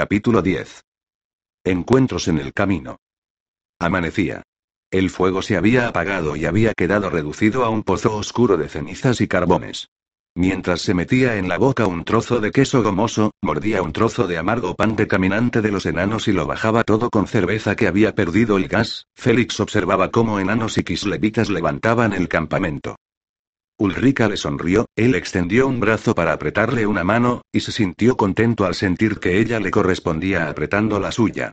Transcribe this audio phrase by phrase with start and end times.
[0.00, 0.82] Capítulo 10.
[1.62, 2.96] Encuentros en el camino.
[3.78, 4.44] Amanecía.
[4.90, 9.20] El fuego se había apagado y había quedado reducido a un pozo oscuro de cenizas
[9.20, 9.90] y carbones.
[10.34, 14.38] Mientras se metía en la boca un trozo de queso gomoso, mordía un trozo de
[14.38, 18.14] amargo pan de caminante de los enanos y lo bajaba todo con cerveza que había
[18.14, 22.96] perdido el gas, Félix observaba cómo enanos y kislevitas levantaban el campamento.
[23.80, 28.66] Ulrika le sonrió, él extendió un brazo para apretarle una mano, y se sintió contento
[28.66, 31.52] al sentir que ella le correspondía apretando la suya.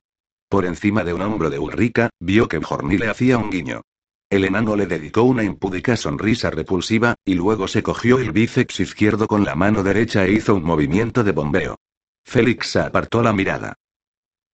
[0.50, 3.82] Por encima de un hombro de Ulrika, vio que Jorni le hacía un guiño.
[4.30, 9.26] El enano le dedicó una impúdica sonrisa repulsiva, y luego se cogió el bíceps izquierdo
[9.26, 11.78] con la mano derecha e hizo un movimiento de bombeo.
[12.26, 13.76] Félix apartó la mirada.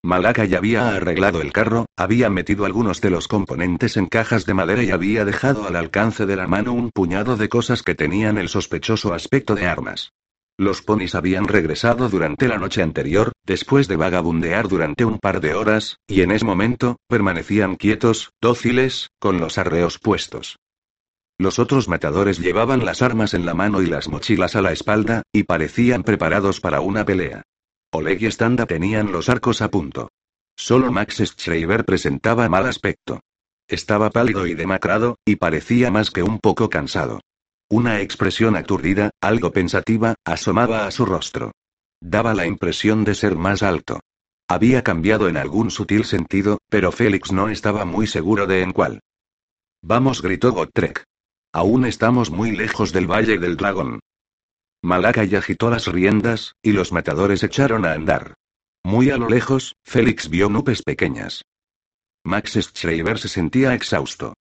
[0.05, 4.53] Malaka ya había arreglado el carro, había metido algunos de los componentes en cajas de
[4.53, 8.37] madera y había dejado al alcance de la mano un puñado de cosas que tenían
[8.37, 10.11] el sospechoso aspecto de armas.
[10.57, 15.53] Los ponis habían regresado durante la noche anterior, después de vagabundear durante un par de
[15.53, 20.57] horas, y en ese momento, permanecían quietos, dóciles, con los arreos puestos.
[21.39, 25.23] Los otros matadores llevaban las armas en la mano y las mochilas a la espalda,
[25.31, 27.43] y parecían preparados para una pelea.
[27.93, 30.09] Oleg y Standa tenían los arcos a punto.
[30.55, 33.19] Solo Max Schreiber presentaba mal aspecto.
[33.67, 37.21] Estaba pálido y demacrado, y parecía más que un poco cansado.
[37.69, 41.51] Una expresión aturdida, algo pensativa, asomaba a su rostro.
[42.01, 43.99] Daba la impresión de ser más alto.
[44.47, 49.01] Había cambiado en algún sutil sentido, pero Félix no estaba muy seguro de en cuál.
[49.83, 51.03] Vamos, gritó Gotrek.
[51.53, 53.99] Aún estamos muy lejos del Valle del Dragón.
[54.83, 58.33] Malaka y agitó las riendas, y los matadores echaron a andar.
[58.83, 61.45] Muy a lo lejos, Félix vio nubes pequeñas.
[62.25, 64.33] Max Schreiber se sentía exhausto.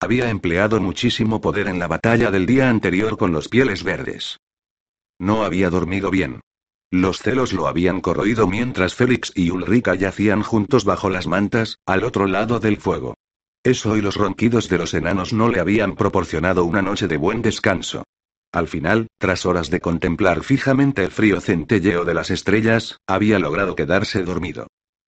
[0.00, 4.38] Había empleado muchísimo poder en la batalla del día anterior con los pieles verdes.
[5.18, 6.40] No había dormido bien.
[6.90, 12.04] Los celos lo habían corroído mientras Félix y Ulrika yacían juntos bajo las mantas, al
[12.04, 13.14] otro lado del fuego.
[13.62, 17.42] Eso y los ronquidos de los enanos no le habían proporcionado una noche de buen
[17.42, 18.04] descanso.
[18.52, 23.76] Al final, tras horas de contemplar fijamente el frío centelleo de las estrellas, había logrado
[23.76, 24.66] quedarse dormido.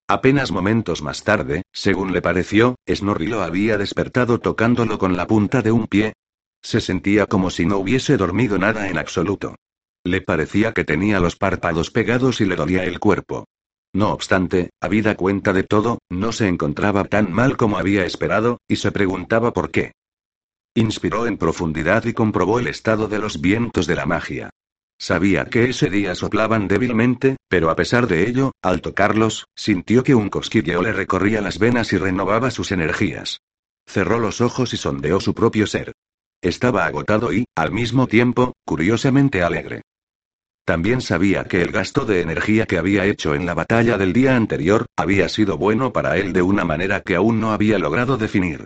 [0.09, 5.63] Apenas momentos más tarde, según le pareció, Snorri lo había despertado tocándolo con la punta
[5.63, 6.13] de un pie.
[6.63, 9.57] Se sentía como si no hubiese dormido nada en absoluto.
[10.05, 13.47] Le parecía que tenía los párpados pegados y le dolía el cuerpo.
[13.95, 18.77] No obstante, habida cuenta de todo, no se encontraba tan mal como había esperado, y
[18.77, 19.93] se preguntaba por qué.
[20.75, 24.51] Inspiró en profundidad y comprobó el estado de los vientos de la magia.
[24.99, 30.15] Sabía que ese día soplaban débilmente, pero a pesar de ello, al tocarlos, sintió que
[30.15, 33.41] un cosquilleo le recorría las venas y renovaba sus energías.
[33.87, 35.93] Cerró los ojos y sondeó su propio ser.
[36.41, 39.83] Estaba agotado y, al mismo tiempo, curiosamente alegre.
[40.65, 44.37] También sabía que el gasto de energía que había hecho en la batalla del día
[44.37, 48.65] anterior, había sido bueno para él de una manera que aún no había logrado definir.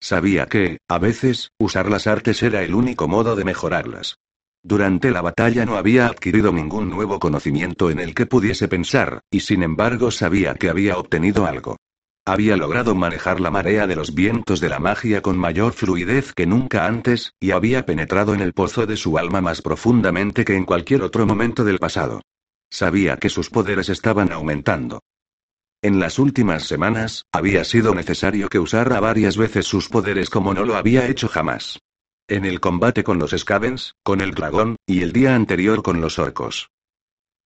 [0.00, 4.18] Sabía que, a veces, usar las artes era el único modo de mejorarlas.
[4.62, 9.40] Durante la batalla no había adquirido ningún nuevo conocimiento en el que pudiese pensar, y
[9.40, 11.76] sin embargo sabía que había obtenido algo.
[12.24, 16.46] Había logrado manejar la marea de los vientos de la magia con mayor fluidez que
[16.46, 20.64] nunca antes, y había penetrado en el pozo de su alma más profundamente que en
[20.64, 22.20] cualquier otro momento del pasado.
[22.68, 25.00] Sabía que sus poderes estaban aumentando.
[25.80, 30.64] En las últimas semanas, había sido necesario que usara varias veces sus poderes como no
[30.64, 31.78] lo había hecho jamás.
[32.26, 36.18] En el combate con los Skavens, con el dragón, y el día anterior con los
[36.18, 36.70] orcos.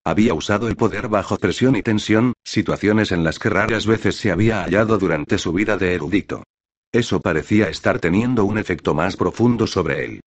[0.03, 4.33] Había usado el poder bajo presión y tensión, situaciones en las que raras veces se
[4.33, 6.43] había hallado durante su vida de erudito.
[6.91, 10.21] Eso parecía estar teniendo un efecto más profundo sobre él.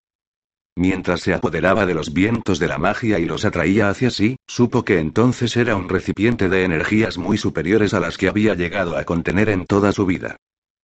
[0.78, 4.84] Mientras se apoderaba de los vientos de la magia y los atraía hacia sí, supo
[4.84, 9.06] que entonces era un recipiente de energías muy superiores a las que había llegado a
[9.06, 10.36] contener en toda su vida.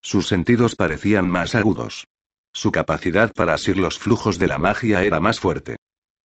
[0.02, 2.08] Sus sentidos parecían más agudos.
[2.54, 5.76] Su capacidad para asir los flujos de la magia era más fuerte.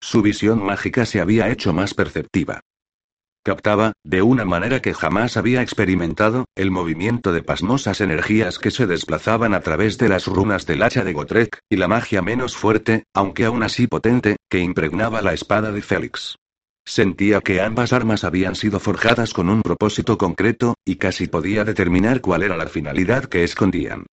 [0.01, 2.61] Su visión mágica se había hecho más perceptiva.
[3.47, 8.89] Captaba, de una manera que jamás había experimentado, el movimiento de pasmosas energías que se
[8.89, 13.05] desplazaban a través de las runas del hacha de Gotrek, y la magia menos fuerte,
[13.15, 16.35] aunque aún así potente, que impregnaba la espada de Félix.
[16.85, 22.21] Sentía que ambas armas habían sido forjadas con un propósito concreto, y casi podía determinar
[22.21, 24.07] cuál era la finalidad que escondían.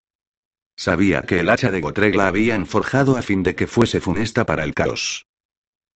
[0.78, 4.46] Sabía que el hacha de Gotrek la habían forjado a fin de que fuese funesta
[4.46, 5.26] para el caos.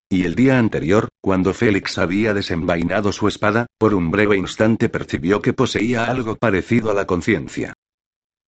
[0.09, 5.41] Y el día anterior, cuando Félix había desenvainado su espada, por un breve instante percibió
[5.41, 7.73] que poseía algo parecido a la conciencia.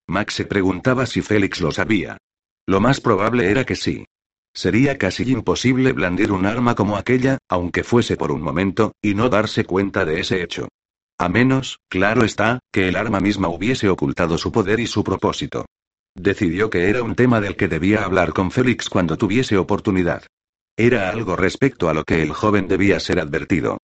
[0.07, 2.17] Max se preguntaba si Félix lo sabía.
[2.65, 4.05] Lo más probable era que sí.
[4.53, 9.27] Sería casi imposible blandir un arma como aquella, aunque fuese por un momento, y no
[9.27, 10.69] darse cuenta de ese hecho.
[11.17, 15.65] A menos, claro está, que el arma misma hubiese ocultado su poder y su propósito.
[16.15, 20.23] Decidió que era un tema del que debía hablar con Félix cuando tuviese oportunidad.
[20.79, 23.79] Era algo respecto a lo que el joven debía ser advertido.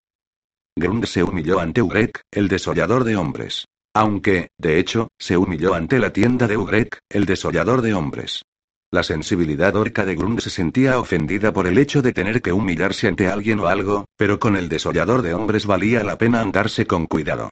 [0.77, 3.65] Grund se humilló ante Ugrek, el desollador de hombres.
[3.93, 8.43] Aunque, de hecho, se humilló ante la tienda de Ugrek, el desollador de hombres.
[8.91, 13.09] La sensibilidad orca de Grund se sentía ofendida por el hecho de tener que humillarse
[13.09, 17.07] ante alguien o algo, pero con el desollador de hombres valía la pena andarse con
[17.07, 17.49] cuidado.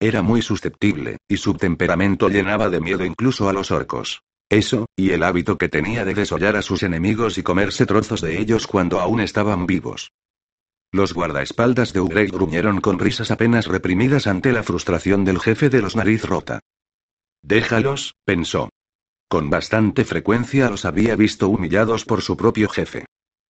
[0.00, 4.22] Era muy susceptible, y su temperamento llenaba de miedo incluso a los orcos.
[4.48, 8.38] Eso, y el hábito que tenía de desollar a sus enemigos y comerse trozos de
[8.38, 10.12] ellos cuando aún estaban vivos.
[10.92, 15.82] Los guardaespaldas de Ugrey gruñeron con risas apenas reprimidas ante la frustración del jefe de
[15.82, 16.60] los nariz rota.
[17.42, 18.70] Déjalos, pensó.
[19.28, 23.04] Con bastante frecuencia los había visto humillados por su propio jefe.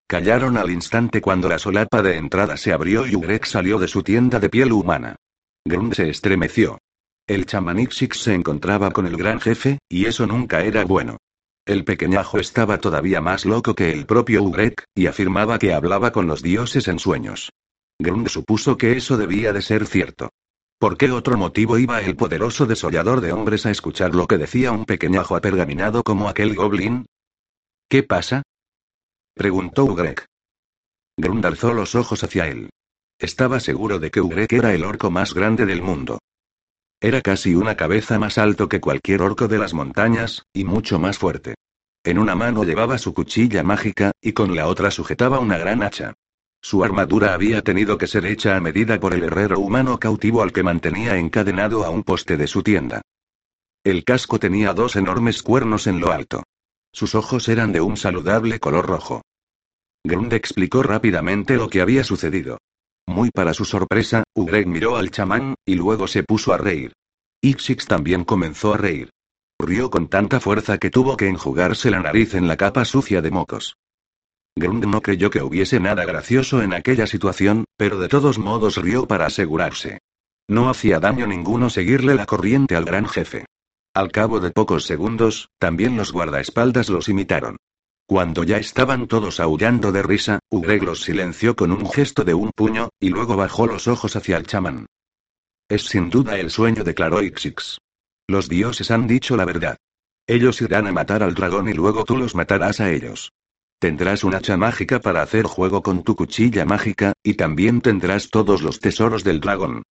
[0.08, 4.02] Callaron al instante cuando la solapa de entrada se abrió y Ugrek salió de su
[4.02, 5.16] tienda de piel humana.
[5.64, 6.78] Grund se estremeció.
[7.26, 11.16] El chamanixix se encontraba con el gran jefe, y eso nunca era bueno.
[11.64, 16.28] El pequeñajo estaba todavía más loco que el propio Ugrek, y afirmaba que hablaba con
[16.28, 17.50] los dioses en sueños.
[17.98, 20.30] Grund supuso que eso debía de ser cierto.
[20.78, 24.70] ¿Por qué otro motivo iba el poderoso desollador de hombres a escuchar lo que decía
[24.70, 27.06] un pequeñajo apergaminado como aquel goblin?
[27.88, 28.42] ¿Qué pasa?
[29.34, 30.26] preguntó Ugrek.
[31.16, 32.70] Grund alzó los ojos hacia él.
[33.18, 36.20] Estaba seguro de que Ugrek era el orco más grande del mundo.
[37.00, 41.18] Era casi una cabeza más alto que cualquier orco de las montañas, y mucho más
[41.18, 41.54] fuerte.
[42.04, 46.14] En una mano llevaba su cuchilla mágica, y con la otra sujetaba una gran hacha.
[46.62, 50.52] Su armadura había tenido que ser hecha a medida por el herrero humano cautivo al
[50.52, 53.02] que mantenía encadenado a un poste de su tienda.
[53.84, 56.42] El casco tenía dos enormes cuernos en lo alto.
[56.92, 59.22] Sus ojos eran de un saludable color rojo.
[60.02, 62.58] Grund explicó rápidamente lo que había sucedido.
[63.06, 66.92] Muy para su sorpresa, Ugreg miró al chamán, y luego se puso a reír.
[67.40, 69.10] Ixix también comenzó a reír.
[69.58, 73.30] Rió con tanta fuerza que tuvo que enjugarse la nariz en la capa sucia de
[73.30, 73.76] mocos.
[74.56, 79.06] Grund no creyó que hubiese nada gracioso en aquella situación, pero de todos modos rió
[79.06, 79.98] para asegurarse.
[80.48, 83.46] No hacía daño ninguno seguirle la corriente al gran jefe.
[83.94, 87.56] Al cabo de pocos segundos, también los guardaespaldas los imitaron.
[88.06, 92.52] Cuando ya estaban todos aullando de risa, Ugreg los silenció con un gesto de un
[92.52, 94.86] puño, y luego bajó los ojos hacia el chamán.
[95.68, 97.78] Es sin duda el sueño, declaró Ixix.
[98.28, 99.76] Los dioses han dicho la verdad.
[100.28, 103.32] Ellos irán a matar al dragón y luego tú los matarás a ellos.
[103.80, 108.62] Tendrás un hacha mágica para hacer juego con tu cuchilla mágica, y también tendrás todos
[108.62, 109.82] los tesoros del dragón.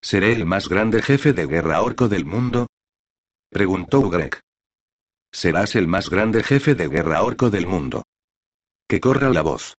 [0.00, 2.68] ¿Seré el más grande jefe de guerra orco del mundo?
[3.50, 4.40] Preguntó Ugreg.
[5.32, 8.04] Serás el más grande jefe de guerra orco del mundo.
[8.86, 9.74] Que corra la voz.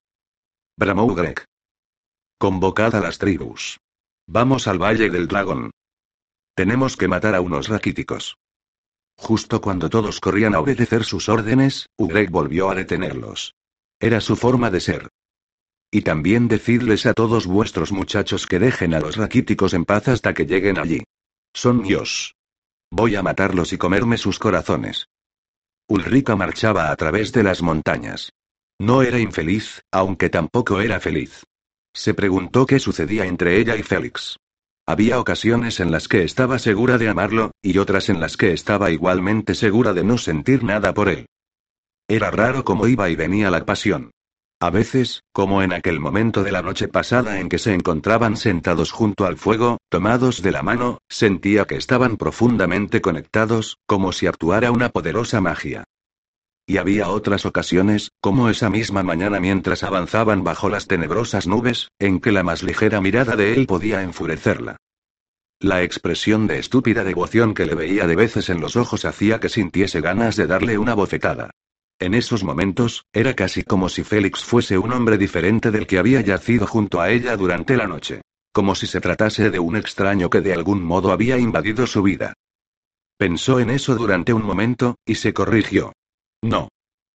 [0.78, 1.44] Bramó Greg.
[2.38, 3.78] Convocad a las tribus.
[4.26, 5.70] Vamos al Valle del Dragón.
[6.54, 8.36] Tenemos que matar a unos raquíticos.
[9.16, 13.54] Justo cuando todos corrían a obedecer sus órdenes, Ugreg volvió a detenerlos.
[14.00, 15.08] Era su forma de ser.
[15.90, 20.32] Y también decidles a todos vuestros muchachos que dejen a los raquíticos en paz hasta
[20.32, 21.04] que lleguen allí.
[21.52, 22.34] Son Dios.
[22.90, 25.06] Voy a matarlos y comerme sus corazones.
[25.92, 28.32] Ulrika marchaba a través de las montañas.
[28.80, 31.44] No era infeliz, aunque tampoco era feliz.
[31.92, 34.38] Se preguntó qué sucedía entre ella y Félix.
[34.86, 38.90] Había ocasiones en las que estaba segura de amarlo, y otras en las que estaba
[38.90, 41.26] igualmente segura de no sentir nada por él.
[42.08, 44.12] Era raro cómo iba y venía la pasión.
[44.62, 48.92] A veces, como en aquel momento de la noche pasada en que se encontraban sentados
[48.92, 54.70] junto al fuego, tomados de la mano, sentía que estaban profundamente conectados, como si actuara
[54.70, 55.82] una poderosa magia.
[56.64, 62.20] Y había otras ocasiones, como esa misma mañana mientras avanzaban bajo las tenebrosas nubes, en
[62.20, 64.76] que la más ligera mirada de él podía enfurecerla.
[65.58, 69.48] La expresión de estúpida devoción que le veía de veces en los ojos hacía que
[69.48, 71.50] sintiese ganas de darle una bofetada.
[72.02, 76.20] En esos momentos, era casi como si Félix fuese un hombre diferente del que había
[76.20, 78.22] yacido junto a ella durante la noche.
[78.52, 82.34] Como si se tratase de un extraño que de algún modo había invadido su vida.
[83.16, 85.92] Pensó en eso durante un momento, y se corrigió.
[86.42, 86.70] No.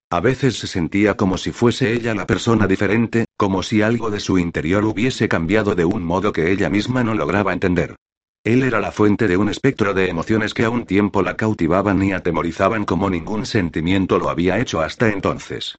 [0.09, 4.21] A veces se sentía como si fuese ella la persona diferente, como si algo de
[4.21, 7.97] su interior hubiese cambiado de un modo que ella misma no lograba entender.
[8.47, 12.01] Él era la fuente de un espectro de emociones que a un tiempo la cautivaban
[12.01, 15.75] y atemorizaban como ningún sentimiento lo había hecho hasta entonces.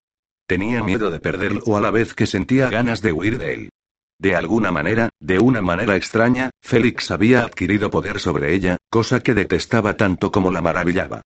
[0.47, 3.69] Tenía miedo de perderlo a la vez que sentía ganas de huir de él.
[4.19, 9.33] De alguna manera, de una manera extraña, Félix había adquirido poder sobre ella, cosa que
[9.33, 11.21] detestaba tanto como la maravillaba.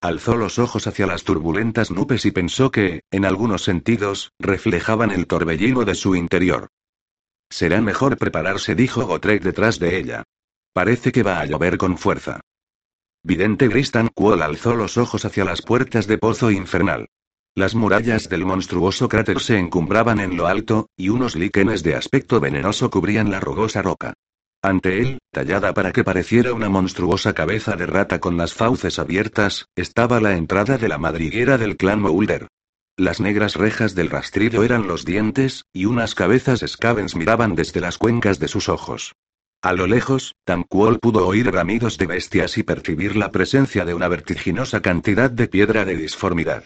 [0.00, 5.26] Alzó los ojos hacia las turbulentas nubes y pensó que, en algunos sentidos, reflejaban el
[5.26, 6.68] torbellino de su interior.
[7.50, 10.24] Será mejor prepararse, dijo Gotrek detrás de ella.
[10.74, 12.40] Parece que va a llover con fuerza.
[13.22, 17.06] Vidente Gristan Quol alzó los ojos hacia las puertas de Pozo Infernal.
[17.54, 22.40] Las murallas del monstruoso cráter se encumbraban en lo alto, y unos líquenes de aspecto
[22.40, 24.14] venenoso cubrían la rugosa roca.
[24.62, 29.66] Ante él, tallada para que pareciera una monstruosa cabeza de rata con las fauces abiertas,
[29.76, 32.48] estaba la entrada de la madriguera del clan Moulder.
[32.96, 37.96] Las negras rejas del rastrillo eran los dientes, y unas cabezas scavens miraban desde las
[37.96, 39.14] cuencas de sus ojos.
[39.64, 44.08] A lo lejos, Tamquol pudo oír bramidos de bestias y percibir la presencia de una
[44.08, 46.64] vertiginosa cantidad de piedra de disformidad.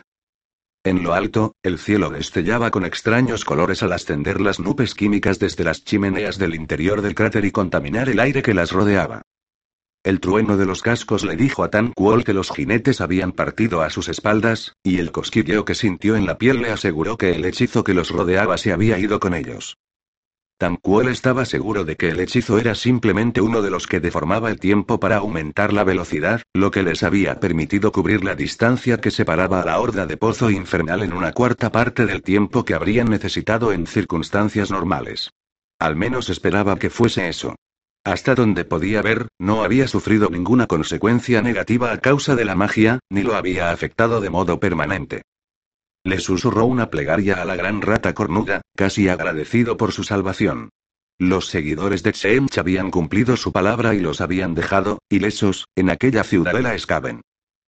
[0.83, 5.63] En lo alto, el cielo destellaba con extraños colores al ascender las nubes químicas desde
[5.63, 9.23] las chimeneas del interior del cráter y contaminar el aire que las rodeaba.
[10.03, 13.83] El trueno de los cascos le dijo a Tan Kuol que los jinetes habían partido
[13.83, 17.45] a sus espaldas, y el cosquilleo que sintió en la piel le aseguró que el
[17.45, 19.77] hechizo que los rodeaba se había ido con ellos.
[20.59, 24.59] Tamcuel estaba seguro de que el hechizo era simplemente uno de los que deformaba el
[24.59, 29.63] tiempo para aumentar la velocidad, lo que les había permitido cubrir la distancia que separaba
[29.63, 33.73] a la horda de Pozo Infernal en una cuarta parte del tiempo que habrían necesitado
[33.73, 35.31] en circunstancias normales.
[35.79, 37.55] Al menos esperaba que fuese eso.
[38.03, 42.99] Hasta donde podía ver, no había sufrido ninguna consecuencia negativa a causa de la magia,
[43.11, 45.23] ni lo había afectado de modo permanente.
[46.09, 50.71] Le susurró una plegaria a la gran rata cornuda, casi agradecido por su salvación.
[51.19, 56.25] Los seguidores de Xench habían cumplido su palabra y los habían dejado, ilesos, en aquella
[56.25, 57.21] ciudadela Skaven.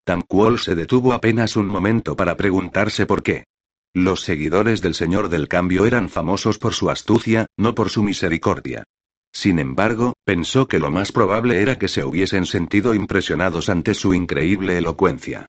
[0.04, 3.44] Tamquol se detuvo apenas un momento para preguntarse por qué.
[3.92, 8.85] Los seguidores del Señor del Cambio eran famosos por su astucia, no por su misericordia.
[9.35, 14.14] Sin embargo, pensó que lo más probable era que se hubiesen sentido impresionados ante su
[14.14, 15.44] increíble elocuencia.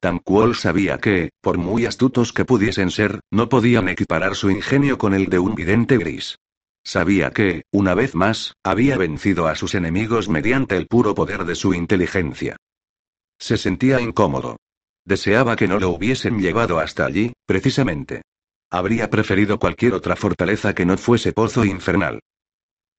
[0.00, 5.12] Tamquol sabía que, por muy astutos que pudiesen ser, no podían equiparar su ingenio con
[5.12, 6.38] el de un vidente gris.
[6.82, 11.54] Sabía que, una vez más, había vencido a sus enemigos mediante el puro poder de
[11.54, 12.56] su inteligencia.
[13.38, 14.56] Se sentía incómodo.
[15.04, 18.22] Deseaba que no lo hubiesen llevado hasta allí, precisamente.
[18.70, 22.20] Habría preferido cualquier otra fortaleza que no fuese pozo infernal.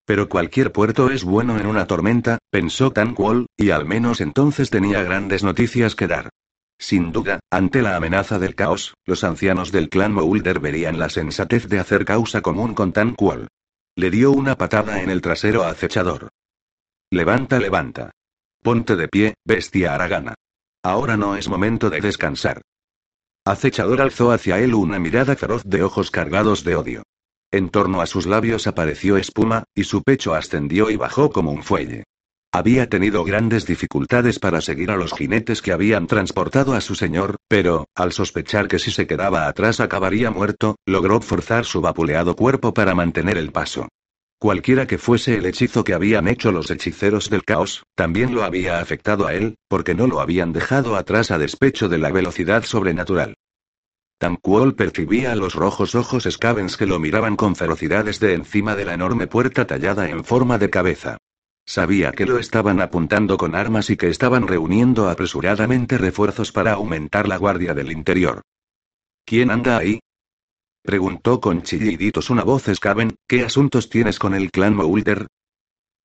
[0.04, 5.02] Pero cualquier puerto es bueno en una tormenta, pensó Tanquol, y al menos entonces tenía
[5.02, 6.30] grandes noticias que dar.
[6.78, 11.68] Sin duda, ante la amenaza del caos, los ancianos del clan Moulder verían la sensatez
[11.68, 13.48] de hacer causa común con Tan Kuol.
[13.94, 16.30] Le dio una patada en el trasero acechador.
[17.10, 18.10] Levanta, levanta.
[18.62, 20.34] Ponte de pie, bestia aragana.
[20.82, 22.62] Ahora no es momento de descansar.
[23.44, 27.02] Acechador alzó hacia él una mirada feroz de ojos cargados de odio.
[27.50, 31.62] En torno a sus labios apareció espuma, y su pecho ascendió y bajó como un
[31.62, 32.04] fuelle.
[32.54, 37.36] Había tenido grandes dificultades para seguir a los jinetes que habían transportado a su señor,
[37.48, 42.74] pero, al sospechar que si se quedaba atrás acabaría muerto, logró forzar su vapuleado cuerpo
[42.74, 43.88] para mantener el paso.
[44.38, 48.80] Cualquiera que fuese el hechizo que habían hecho los hechiceros del caos, también lo había
[48.80, 53.34] afectado a él, porque no lo habían dejado atrás a despecho de la velocidad sobrenatural.
[54.18, 58.92] Tamquol percibía los rojos ojos Scavens que lo miraban con ferocidad desde encima de la
[58.92, 61.16] enorme puerta tallada en forma de cabeza.
[61.64, 67.28] Sabía que lo estaban apuntando con armas y que estaban reuniendo apresuradamente refuerzos para aumentar
[67.28, 68.42] la guardia del interior.
[69.24, 70.00] ¿Quién anda ahí?
[70.82, 75.28] Preguntó con chilliditos una voz Skaven, ¿qué asuntos tienes con el clan Moulder?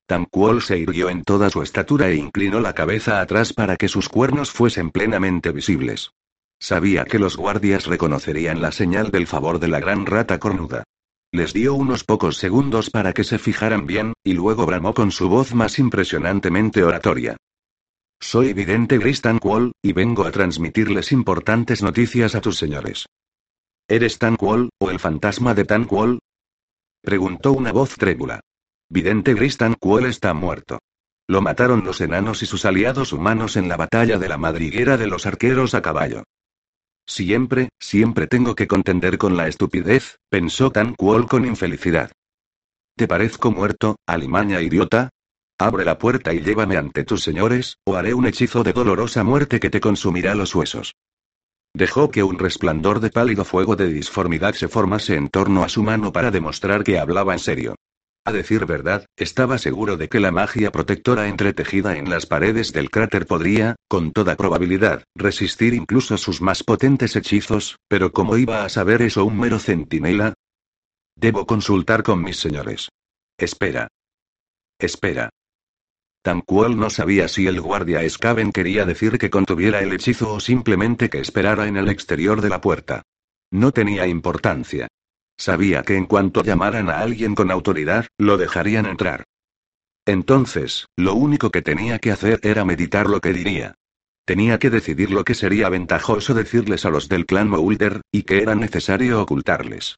[0.06, 4.08] Tamquol se irguió en toda su estatura e inclinó la cabeza atrás para que sus
[4.08, 6.12] cuernos fuesen plenamente visibles.
[6.60, 10.84] Sabía que los guardias reconocerían la señal del favor de la gran rata cornuda.
[11.30, 15.28] Les dio unos pocos segundos para que se fijaran bien, y luego bramó con su
[15.28, 17.36] voz más impresionantemente oratoria.
[18.18, 23.06] Soy vidente Gris Tanquol, y vengo a transmitirles importantes noticias a tus señores.
[23.88, 26.18] ¿Eres Tanquol, o el fantasma de Tanquol?
[27.02, 28.40] Preguntó una voz trébula.
[28.88, 30.78] Vidente Gris Tanquol está muerto.
[31.28, 35.06] Lo mataron los enanos y sus aliados humanos en la batalla de la madriguera de
[35.06, 36.24] los arqueros a caballo.
[37.08, 42.12] Siempre, siempre tengo que contender con la estupidez, pensó Tan Kuol con infelicidad.
[42.96, 45.08] ¿Te parezco muerto, alimaña idiota?
[45.58, 49.58] Abre la puerta y llévame ante tus señores, o haré un hechizo de dolorosa muerte
[49.58, 50.94] que te consumirá los huesos.
[51.74, 55.82] Dejó que un resplandor de pálido fuego de disformidad se formase en torno a su
[55.82, 57.74] mano para demostrar que hablaba en serio.
[58.28, 62.90] A decir verdad, estaba seguro de que la magia protectora entretejida en las paredes del
[62.90, 68.68] cráter podría, con toda probabilidad, resistir incluso sus más potentes hechizos, pero ¿cómo iba a
[68.68, 70.34] saber eso un mero centinela?
[71.16, 72.90] Debo consultar con mis señores.
[73.38, 73.88] Espera.
[74.78, 75.30] Espera.
[76.20, 81.08] Tanquol no sabía si el guardia Skaven quería decir que contuviera el hechizo o simplemente
[81.08, 83.00] que esperara en el exterior de la puerta.
[83.50, 84.86] No tenía importancia.
[85.38, 89.24] Sabía que en cuanto llamaran a alguien con autoridad, lo dejarían entrar.
[90.04, 93.74] Entonces, lo único que tenía que hacer era meditar lo que diría.
[94.24, 98.42] Tenía que decidir lo que sería ventajoso decirles a los del clan Moulder, y que
[98.42, 99.96] era necesario ocultarles.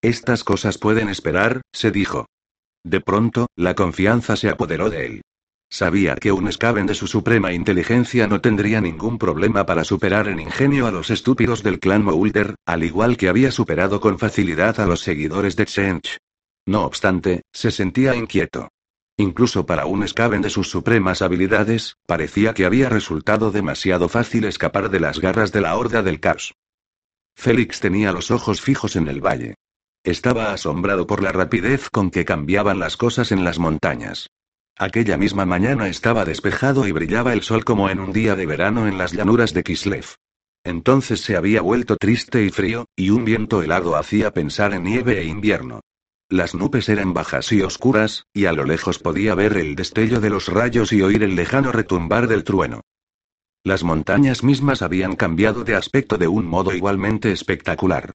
[0.00, 2.26] Estas cosas pueden esperar, se dijo.
[2.84, 5.22] De pronto, la confianza se apoderó de él.
[5.72, 10.38] Sabía que un Skaven de su suprema inteligencia no tendría ningún problema para superar en
[10.38, 14.86] ingenio a los estúpidos del clan Moulder, al igual que había superado con facilidad a
[14.86, 16.18] los seguidores de Tsench.
[16.66, 18.68] No obstante, se sentía inquieto.
[19.16, 24.90] Incluso para un Skaven de sus supremas habilidades, parecía que había resultado demasiado fácil escapar
[24.90, 26.52] de las garras de la horda del caos.
[27.34, 29.54] Félix tenía los ojos fijos en el valle.
[30.04, 34.28] Estaba asombrado por la rapidez con que cambiaban las cosas en las montañas.
[34.82, 38.88] Aquella misma mañana estaba despejado y brillaba el sol como en un día de verano
[38.88, 40.16] en las llanuras de Kislev.
[40.64, 45.20] Entonces se había vuelto triste y frío, y un viento helado hacía pensar en nieve
[45.20, 45.82] e invierno.
[46.28, 50.30] Las nubes eran bajas y oscuras, y a lo lejos podía ver el destello de
[50.30, 52.80] los rayos y oír el lejano retumbar del trueno.
[53.62, 58.14] Las montañas mismas habían cambiado de aspecto de un modo igualmente espectacular.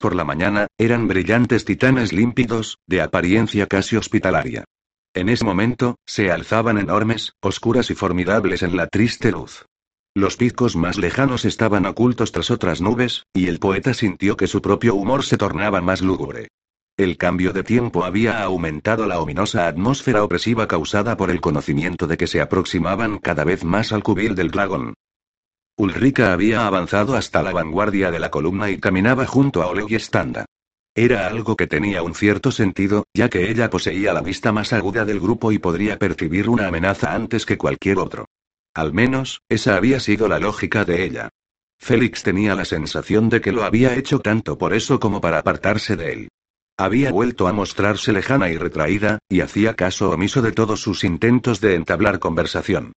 [0.00, 4.64] Por la mañana, eran brillantes titanes límpidos, de apariencia casi hospitalaria.
[5.14, 9.66] En ese momento, se alzaban enormes, oscuras y formidables en la triste luz.
[10.14, 14.60] Los picos más lejanos estaban ocultos tras otras nubes, y el poeta sintió que su
[14.60, 16.48] propio humor se tornaba más lúgubre.
[16.96, 22.16] El cambio de tiempo había aumentado la ominosa atmósfera opresiva causada por el conocimiento de
[22.16, 24.94] que se aproximaban cada vez más al cubil del dragón.
[25.76, 30.00] Ulrika había avanzado hasta la vanguardia de la columna y caminaba junto a Oleg y
[30.00, 30.46] Standa.
[30.98, 35.04] Era algo que tenía un cierto sentido, ya que ella poseía la vista más aguda
[35.04, 38.24] del grupo y podría percibir una amenaza antes que cualquier otro.
[38.74, 41.28] Al menos, esa había sido la lógica de ella.
[41.78, 45.94] Félix tenía la sensación de que lo había hecho tanto por eso como para apartarse
[45.94, 46.28] de él.
[46.76, 51.60] Había vuelto a mostrarse lejana y retraída, y hacía caso omiso de todos sus intentos
[51.60, 52.90] de entablar conversación.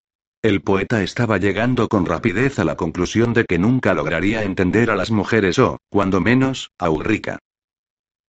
[0.42, 4.96] El poeta estaba llegando con rapidez a la conclusión de que nunca lograría entender a
[4.96, 7.40] las mujeres o, cuando menos, a Ulrika.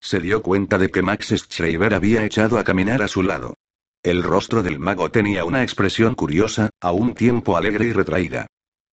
[0.01, 3.55] Se dio cuenta de que Max Schreiber había echado a caminar a su lado.
[4.03, 8.47] El rostro del mago tenía una expresión curiosa, a un tiempo alegre y retraída.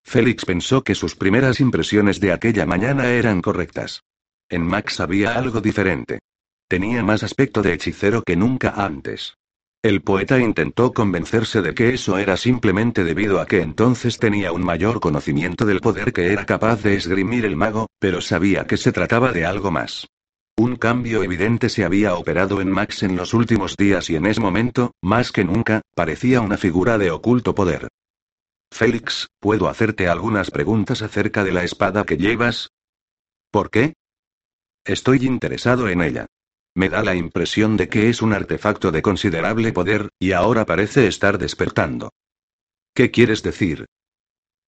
[0.04, 4.02] Félix pensó que sus primeras impresiones de aquella mañana eran correctas.
[4.50, 6.20] En Max había algo diferente.
[6.68, 9.34] Tenía más aspecto de hechicero que nunca antes.
[9.82, 14.64] El poeta intentó convencerse de que eso era simplemente debido a que entonces tenía un
[14.64, 18.92] mayor conocimiento del poder que era capaz de esgrimir el mago, pero sabía que se
[18.92, 20.06] trataba de algo más.
[20.58, 24.40] Un cambio evidente se había operado en Max en los últimos días y en ese
[24.40, 27.86] momento, más que nunca, parecía una figura de oculto poder.
[28.72, 32.70] Félix, ¿puedo hacerte algunas preguntas acerca de la espada que llevas?
[33.52, 33.94] ¿Por qué?
[34.84, 36.26] Estoy interesado en ella.
[36.74, 41.06] Me da la impresión de que es un artefacto de considerable poder, y ahora parece
[41.06, 42.10] estar despertando.
[42.94, 43.86] ¿Qué quieres decir?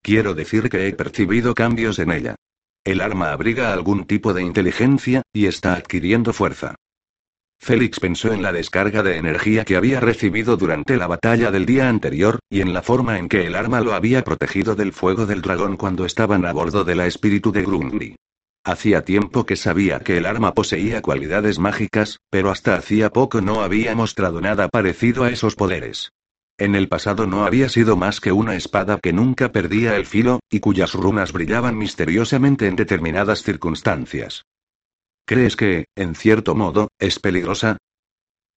[0.02, 2.36] Quiero decir que he percibido cambios en ella.
[2.84, 6.76] El arma abriga algún tipo de inteligencia, y está adquiriendo fuerza.
[7.58, 11.90] Félix pensó en la descarga de energía que había recibido durante la batalla del día
[11.90, 15.42] anterior, y en la forma en que el arma lo había protegido del fuego del
[15.42, 18.16] dragón cuando estaban a bordo de la espíritu de Grundy.
[18.64, 23.60] Hacía tiempo que sabía que el arma poseía cualidades mágicas, pero hasta hacía poco no
[23.60, 26.12] había mostrado nada parecido a esos poderes.
[26.60, 30.40] En el pasado no había sido más que una espada que nunca perdía el filo,
[30.50, 34.44] y cuyas runas brillaban misteriosamente en determinadas circunstancias.
[35.24, 37.78] ¿Crees que, en cierto modo, es peligrosa?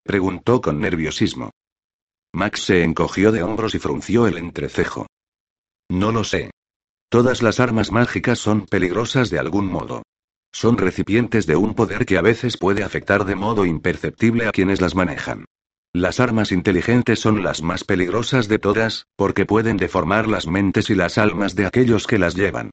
[0.04, 1.52] Preguntó con nerviosismo.
[2.34, 5.08] Max se encogió de hombros y frunció el entrecejo.
[5.90, 6.52] No lo sé.
[7.08, 10.04] Todas las armas mágicas son peligrosas de algún modo.
[10.52, 14.82] Son recipientes de un poder que a veces puede afectar de modo imperceptible a quienes
[14.82, 15.46] las manejan.
[15.96, 20.96] Las armas inteligentes son las más peligrosas de todas, porque pueden deformar las mentes y
[20.96, 22.72] las almas de aquellos que las llevan.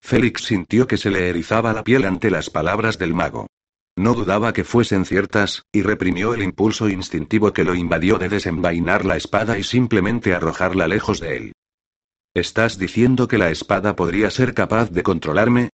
[0.00, 3.46] Félix sintió que se le erizaba la piel ante las palabras del mago.
[3.94, 9.04] No dudaba que fuesen ciertas, y reprimió el impulso instintivo que lo invadió de desenvainar
[9.04, 11.52] la espada y simplemente arrojarla lejos de él.
[12.32, 15.68] ¿Estás diciendo que la espada podría ser capaz de controlarme?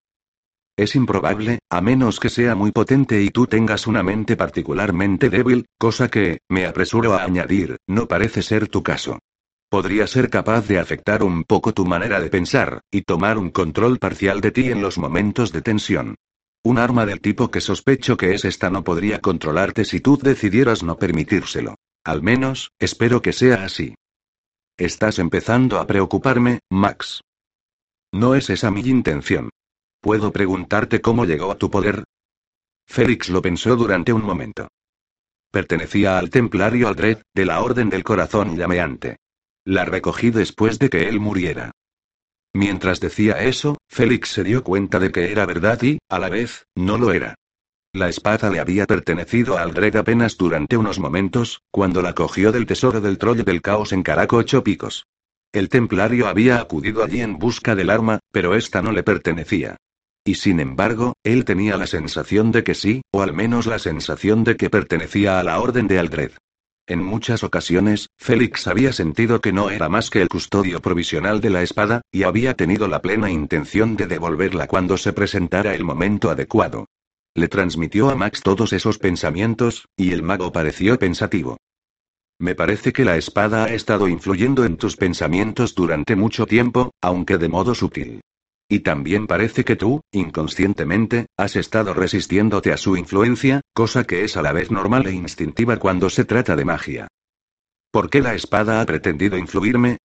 [0.78, 5.68] Es improbable, a menos que sea muy potente y tú tengas una mente particularmente débil,
[5.78, 9.20] cosa que, me apresuro a añadir, no parece ser tu caso.
[9.70, 14.00] Podría ser capaz de afectar un poco tu manera de pensar, y tomar un control
[14.00, 16.16] parcial de ti en los momentos de tensión.
[16.64, 20.84] Un arma del tipo que sospecho que es esta no podría controlarte si tú decidieras
[20.84, 21.76] no permitírselo.
[22.04, 23.96] Al menos, espero que sea así.
[24.78, 27.22] Estás empezando a preocuparme, Max.
[28.12, 29.50] No es esa mi intención.
[30.06, 32.04] ¿Puedo preguntarte cómo llegó a tu poder?
[32.86, 34.68] Félix lo pensó durante un momento.
[35.50, 39.18] Pertenecía al templario Aldred, de la Orden del Corazón Llameante.
[39.66, 41.72] La recogí después de que él muriera.
[42.54, 46.68] Mientras decía eso, Félix se dio cuenta de que era verdad y, a la vez,
[46.76, 47.34] no lo era.
[47.92, 52.68] La espada le había pertenecido a Aldred apenas durante unos momentos, cuando la cogió del
[52.68, 55.08] tesoro del troll del caos en Caraco Ocho Picos.
[55.52, 59.78] El templario había acudido allí en busca del arma, pero esta no le pertenecía.
[60.28, 64.44] Y sin embargo, él tenía la sensación de que sí, o al menos la sensación
[64.44, 66.32] de que pertenecía a la orden de Aldred.
[66.88, 71.52] En muchas ocasiones, Félix había sentido que no era más que el custodio provisional de
[71.52, 76.32] la espada, y había tenido la plena intención de devolverla cuando se presentara el momento
[76.32, 76.86] adecuado.
[77.36, 81.58] Le transmitió a Max todos esos pensamientos, y el mago pareció pensativo.
[82.40, 87.38] Me parece que la espada ha estado influyendo en tus pensamientos durante mucho tiempo, aunque
[87.38, 88.22] de modo sutil.
[88.68, 94.38] Y también parece que tú, inconscientemente, has estado resistiéndote a su influencia, cosa que es
[94.38, 97.08] a la vez normal e instintiva cuando se trata de magia.
[97.92, 99.98] ¿Por qué la espada ha pretendido influirme?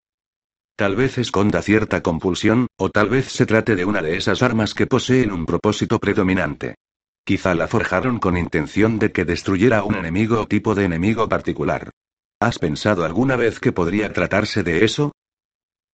[0.76, 4.74] Tal vez esconda cierta compulsión, o tal vez se trate de una de esas armas
[4.74, 6.76] que poseen un propósito predominante.
[7.24, 11.28] Quizá la forjaron con intención de que destruyera a un enemigo o tipo de enemigo
[11.28, 11.90] particular.
[12.40, 15.12] ¿Has pensado alguna vez que podría tratarse de eso?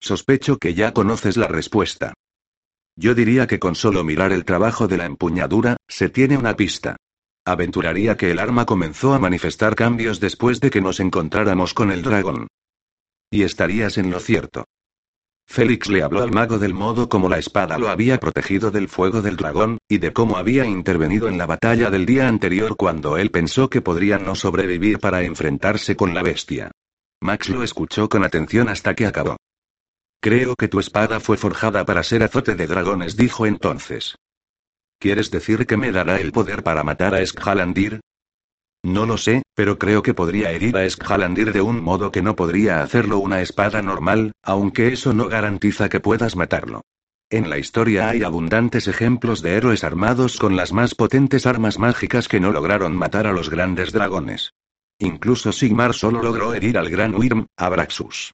[0.01, 2.15] Sospecho que ya conoces la respuesta.
[2.97, 6.97] Yo diría que con solo mirar el trabajo de la empuñadura, se tiene una pista.
[7.45, 12.03] Aventuraría que el arma comenzó a manifestar cambios después de que nos encontráramos con el
[12.03, 12.49] dragón.
[13.31, 14.65] Y estarías en lo cierto.
[15.47, 19.23] Félix le habló al mago del modo como la espada lo había protegido del fuego
[19.23, 23.31] del dragón, y de cómo había intervenido en la batalla del día anterior cuando él
[23.31, 26.73] pensó que podría no sobrevivir para enfrentarse con la bestia.
[27.21, 29.37] Max lo escuchó con atención hasta que acabó.
[30.21, 34.17] Creo que tu espada fue forjada para ser azote de dragones, dijo entonces.
[34.99, 38.01] ¿Quieres decir que me dará el poder para matar a Skhalandir?
[38.83, 42.37] No lo sé, pero creo que podría herir a Skhalandir de un modo que no
[42.37, 46.83] podría hacerlo una espada normal, aunque eso no garantiza que puedas matarlo.
[47.29, 52.29] En la historia hay abundantes ejemplos de héroes armados con las más potentes armas mágicas
[52.29, 54.53] que no lograron matar a los grandes dragones.
[54.99, 58.33] Incluso Sigmar solo logró herir al gran Wyrm, Abraxus.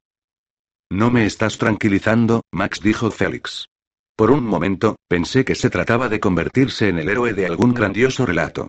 [0.93, 3.71] No me estás tranquilizando, Max dijo Félix.
[4.15, 8.27] Por un momento, pensé que se trataba de convertirse en el héroe de algún grandioso
[8.27, 8.69] relato.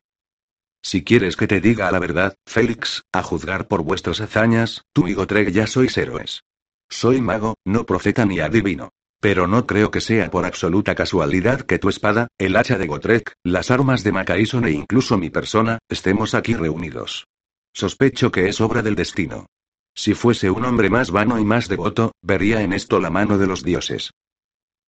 [0.81, 5.15] Si quieres que te diga la verdad, Félix, a juzgar por vuestras hazañas, tú y
[5.15, 6.43] Gotrek ya sois héroes.
[6.89, 8.91] Soy mago, no profeta ni adivino.
[9.19, 13.33] Pero no creo que sea por absoluta casualidad que tu espada, el hacha de Gotrek,
[13.43, 17.25] las armas de Macaison e incluso mi persona, estemos aquí reunidos.
[17.73, 19.47] Sospecho que es obra del destino.
[19.95, 23.47] Si fuese un hombre más vano y más devoto, vería en esto la mano de
[23.47, 24.11] los dioses.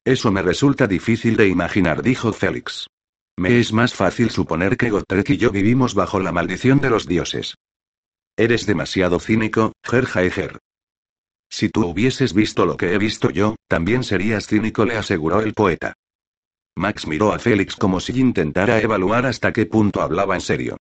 [0.03, 2.87] Eso me resulta difícil de imaginar, dijo Félix.
[3.37, 7.07] Me es más fácil suponer que Gotrek y yo vivimos bajo la maldición de los
[7.07, 7.55] dioses.
[8.37, 10.59] Eres demasiado cínico, Gerhaiger.
[11.49, 15.53] Si tú hubieses visto lo que he visto yo, también serías cínico, le aseguró el
[15.53, 15.93] poeta.
[16.75, 20.77] Max miró a Félix como si intentara evaluar hasta qué punto hablaba en serio.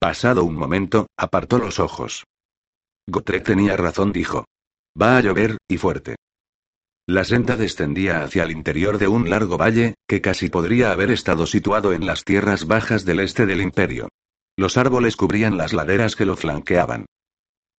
[0.00, 2.24] Pasado un momento, apartó los ojos.
[3.06, 4.44] Gotrek tenía razón, dijo.
[5.00, 6.16] Va a llover, y fuerte.
[7.08, 11.46] La senda descendía hacia el interior de un largo valle, que casi podría haber estado
[11.46, 14.08] situado en las tierras bajas del este del imperio.
[14.56, 17.06] Los árboles cubrían las laderas que lo flanqueaban.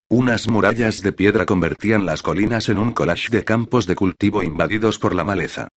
[0.10, 4.98] Unas murallas de piedra convertían las colinas en un collage de campos de cultivo invadidos
[4.98, 5.68] por la maleza.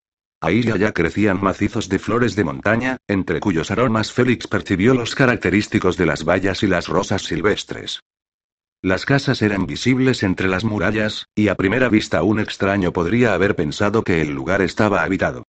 [0.40, 5.16] Ahí y allá crecían macizos de flores de montaña, entre cuyos aromas Félix percibió los
[5.16, 8.00] característicos de las bayas y las rosas silvestres.
[8.82, 13.54] Las casas eran visibles entre las murallas, y a primera vista un extraño podría haber
[13.54, 15.44] pensado que el lugar estaba habitado.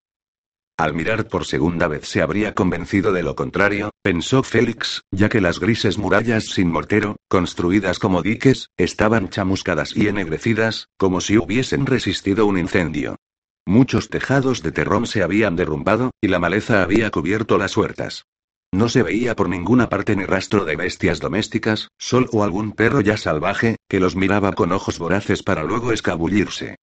[0.76, 5.40] Al mirar por segunda vez se habría convencido de lo contrario, pensó Félix, ya que
[5.40, 11.86] las grises murallas sin mortero, construidas como diques, estaban chamuscadas y ennegrecidas, como si hubiesen
[11.86, 13.16] resistido un incendio.
[13.64, 18.24] Muchos tejados de terrón se habían derrumbado, y la maleza había cubierto las huertas.
[18.72, 23.18] No se veía por ninguna parte ni rastro de bestias domésticas, solo algún perro ya
[23.18, 26.76] salvaje, que los miraba con ojos voraces para luego escabullirse.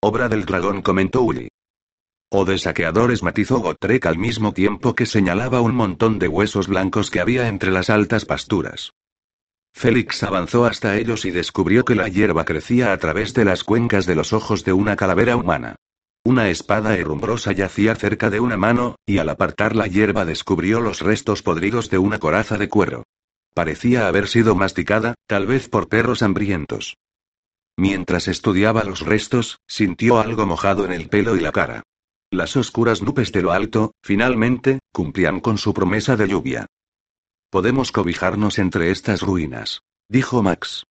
[0.00, 1.48] Obra del dragón, comentó Uli.
[2.28, 7.10] O de saqueadores, matizó Gotrek al mismo tiempo que señalaba un montón de huesos blancos
[7.10, 8.92] que había entre las altas pasturas.
[9.72, 14.04] Félix avanzó hasta ellos y descubrió que la hierba crecía a través de las cuencas
[14.04, 15.76] de los ojos de una calavera humana.
[16.26, 21.00] Una espada herrumbrosa yacía cerca de una mano, y al apartar la hierba descubrió los
[21.00, 23.04] restos podridos de una coraza de cuero.
[23.54, 26.96] Parecía haber sido masticada, tal vez por perros hambrientos.
[27.76, 31.84] Mientras estudiaba los restos, sintió algo mojado en el pelo y la cara.
[32.32, 36.66] Las oscuras nubes de lo alto, finalmente, cumplían con su promesa de lluvia.
[37.50, 40.86] Podemos cobijarnos entre estas ruinas, dijo Max.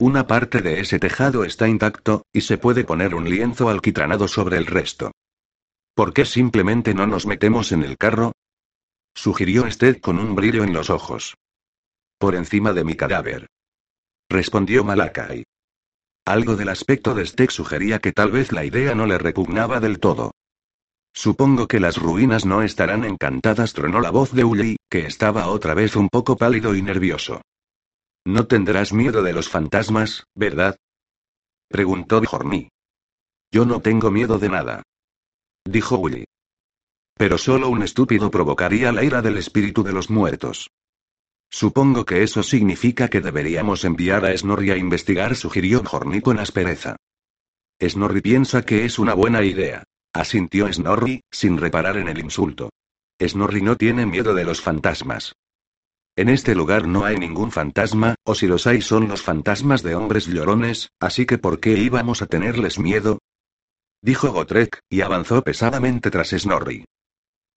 [0.00, 4.56] Una parte de ese tejado está intacto, y se puede poner un lienzo alquitranado sobre
[4.56, 5.12] el resto.
[5.94, 8.32] ¿Por qué simplemente no nos metemos en el carro?
[9.14, 11.36] sugirió Sted con un brillo en los ojos.
[12.18, 13.46] Por encima de mi cadáver.
[14.28, 15.44] Respondió Malakai.
[16.24, 20.00] Algo del aspecto de Sted sugería que tal vez la idea no le repugnaba del
[20.00, 20.32] todo.
[21.12, 25.74] Supongo que las ruinas no estarán encantadas, tronó la voz de Uli, que estaba otra
[25.74, 27.40] vez un poco pálido y nervioso.
[28.26, 30.76] No tendrás miedo de los fantasmas, ¿verdad?
[31.68, 32.68] Preguntó Jormi.
[33.52, 34.82] Yo no tengo miedo de nada.
[35.64, 36.24] Dijo Willy.
[37.16, 40.70] Pero solo un estúpido provocaría la ira del espíritu de los muertos.
[41.50, 46.96] Supongo que eso significa que deberíamos enviar a Snorri a investigar, sugirió Jorni con aspereza.
[47.80, 49.84] Snorri piensa que es una buena idea.
[50.12, 52.70] Asintió Snorri, sin reparar en el insulto.
[53.22, 55.34] Snorri no tiene miedo de los fantasmas.
[56.16, 59.96] En este lugar no hay ningún fantasma, o si los hay son los fantasmas de
[59.96, 63.18] hombres llorones, así que ¿por qué íbamos a tenerles miedo?
[64.00, 66.84] Dijo Gotrek, y avanzó pesadamente tras Snorri.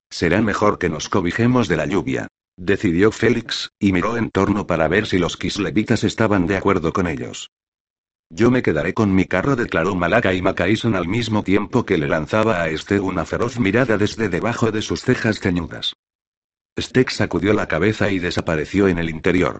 [0.09, 2.27] Será mejor que nos cobijemos de la lluvia.
[2.57, 7.05] Decidió Félix, y miró en torno para ver si los kislevitas estaban de acuerdo con
[7.05, 7.51] ellos.
[8.31, 12.07] Yo me quedaré con mi carro, declaró Malaka y Macaison al mismo tiempo que le
[12.07, 15.93] lanzaba a este una feroz mirada desde debajo de sus cejas ceñudas.
[16.79, 19.59] Steck sacudió la cabeza y desapareció en el interior.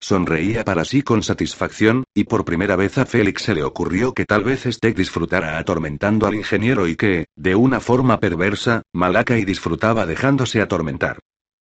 [0.00, 4.24] Sonreía para sí con satisfacción, y por primera vez a Félix se le ocurrió que
[4.24, 10.06] tal vez Steck disfrutara atormentando al ingeniero y que, de una forma perversa, Malakai disfrutaba
[10.06, 11.18] dejándose atormentar.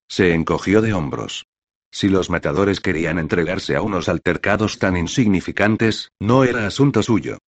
[0.08, 1.46] Se encogió de hombros.
[1.92, 7.40] Si los matadores querían entregarse a unos altercados tan insignificantes, no era asunto suyo.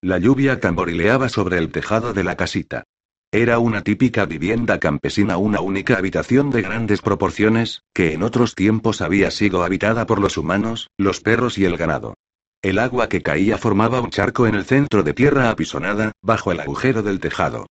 [0.00, 2.84] La lluvia tamborileaba sobre el tejado de la casita.
[3.30, 9.02] Era una típica vivienda campesina, una única habitación de grandes proporciones, que en otros tiempos
[9.02, 12.14] había sido habitada por los humanos, los perros y el ganado.
[12.62, 16.60] El agua que caía formaba un charco en el centro de tierra apisonada, bajo el
[16.60, 17.66] agujero del tejado.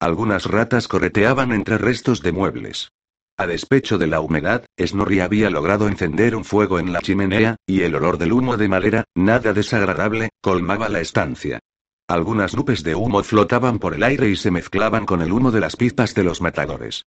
[0.00, 2.88] Algunas ratas correteaban entre restos de muebles.
[3.36, 7.82] A despecho de la humedad, Snorri había logrado encender un fuego en la chimenea, y
[7.82, 11.60] el olor del humo de madera, nada desagradable, colmaba la estancia.
[12.08, 15.60] Algunas nubes de humo flotaban por el aire y se mezclaban con el humo de
[15.60, 17.04] las pipas de los matadores.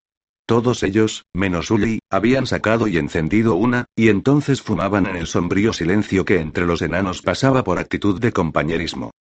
[0.47, 5.73] Todos ellos, menos Uli, habían sacado y encendido una, y entonces fumaban en el sombrío
[5.73, 9.11] silencio que entre los enanos pasaba por actitud de compañerismo.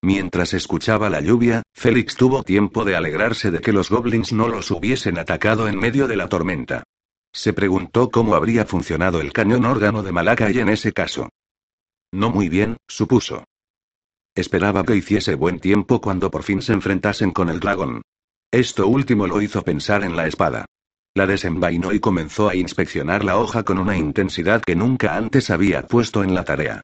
[0.00, 4.70] Mientras escuchaba la lluvia, Félix tuvo tiempo de alegrarse de que los goblins no los
[4.70, 6.84] hubiesen atacado en medio de la tormenta.
[7.32, 11.30] Se preguntó cómo habría funcionado el cañón órgano de Malakai en ese caso.
[12.12, 13.44] No muy bien, supuso.
[14.36, 18.02] Esperaba que hiciese buen tiempo cuando por fin se enfrentasen con el dragón.
[18.50, 20.66] Esto último lo hizo pensar en la espada.
[21.14, 25.86] La desenvainó y comenzó a inspeccionar la hoja con una intensidad que nunca antes había
[25.86, 26.82] puesto en la tarea.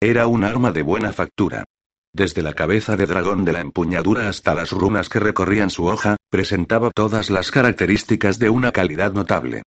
[0.00, 1.64] Era un arma de buena factura.
[2.12, 6.16] Desde la cabeza de dragón de la empuñadura hasta las runas que recorrían su hoja,
[6.30, 9.62] presentaba todas las características de una calidad notable.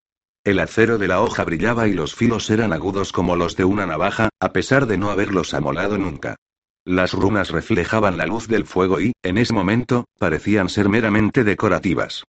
[0.45, 3.85] El acero de la hoja brillaba y los filos eran agudos como los de una
[3.85, 6.37] navaja, a pesar de no haberlos amolado nunca.
[6.85, 12.25] Las runas reflejaban la luz del fuego y, en ese momento, parecían ser meramente decorativas.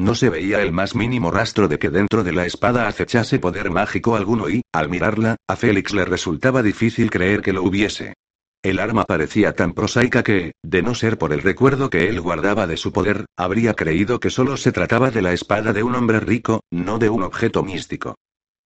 [0.00, 3.70] No se veía el más mínimo rastro de que dentro de la espada acechase poder
[3.70, 8.14] mágico alguno y, al mirarla, a Félix le resultaba difícil creer que lo hubiese.
[8.62, 12.66] El arma parecía tan prosaica que, de no ser por el recuerdo que él guardaba
[12.66, 16.20] de su poder, habría creído que solo se trataba de la espada de un hombre
[16.20, 18.14] rico, no de un objeto místico.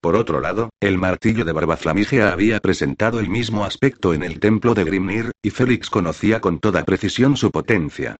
[0.01, 4.39] Por otro lado, el martillo de barba flamígea había presentado el mismo aspecto en el
[4.39, 8.15] templo de Grimnir, y Félix conocía con toda precisión su potencia.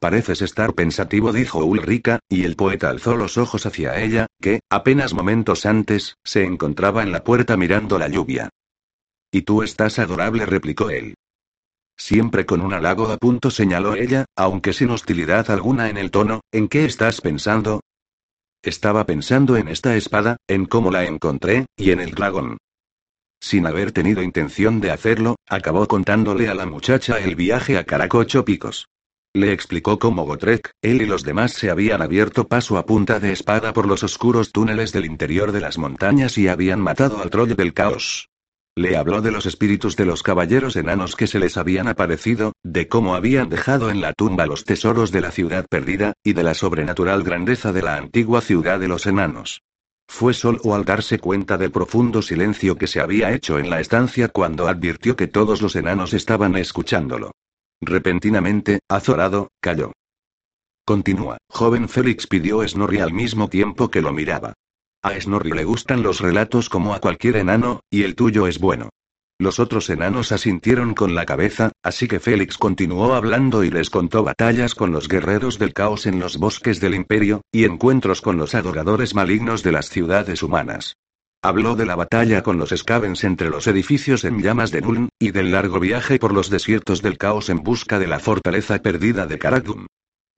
[0.00, 5.14] Pareces estar pensativo, dijo Ulrica, y el poeta alzó los ojos hacia ella, que, apenas
[5.14, 8.48] momentos antes, se encontraba en la puerta mirando la lluvia.
[9.30, 11.14] Y tú estás adorable, replicó él.
[11.96, 16.42] Siempre con un halago a punto señaló ella, aunque sin hostilidad alguna en el tono,
[16.52, 17.80] ¿en qué estás pensando?
[18.62, 22.58] Estaba pensando en esta espada, en cómo la encontré, y en el dragón.
[23.40, 28.44] Sin haber tenido intención de hacerlo, acabó contándole a la muchacha el viaje a Caracocho
[28.44, 28.88] Picos.
[29.32, 33.32] Le explicó cómo Gotrek, él y los demás se habían abierto paso a punta de
[33.32, 37.54] espada por los oscuros túneles del interior de las montañas y habían matado al troll
[37.54, 38.28] del caos.
[38.78, 42.86] Le habló de los espíritus de los caballeros enanos que se les habían aparecido, de
[42.86, 46.54] cómo habían dejado en la tumba los tesoros de la ciudad perdida, y de la
[46.54, 49.62] sobrenatural grandeza de la antigua ciudad de los enanos.
[50.06, 54.28] Fue solo al darse cuenta del profundo silencio que se había hecho en la estancia
[54.28, 57.32] cuando advirtió que todos los enanos estaban escuchándolo.
[57.80, 59.90] Repentinamente, azorado, cayó.
[60.84, 61.38] Continúa.
[61.50, 64.54] Joven Félix pidió Snorri al mismo tiempo que lo miraba.
[65.08, 68.90] A Snorri le gustan los relatos como a cualquier enano, y el tuyo es bueno.
[69.38, 74.22] Los otros enanos asintieron con la cabeza, así que Félix continuó hablando y les contó
[74.22, 78.54] batallas con los guerreros del caos en los bosques del imperio, y encuentros con los
[78.54, 80.98] adoradores malignos de las ciudades humanas.
[81.40, 85.30] Habló de la batalla con los Skavens entre los edificios en llamas de Nuln, y
[85.30, 89.38] del largo viaje por los desiertos del caos en busca de la fortaleza perdida de
[89.38, 89.86] Karadum.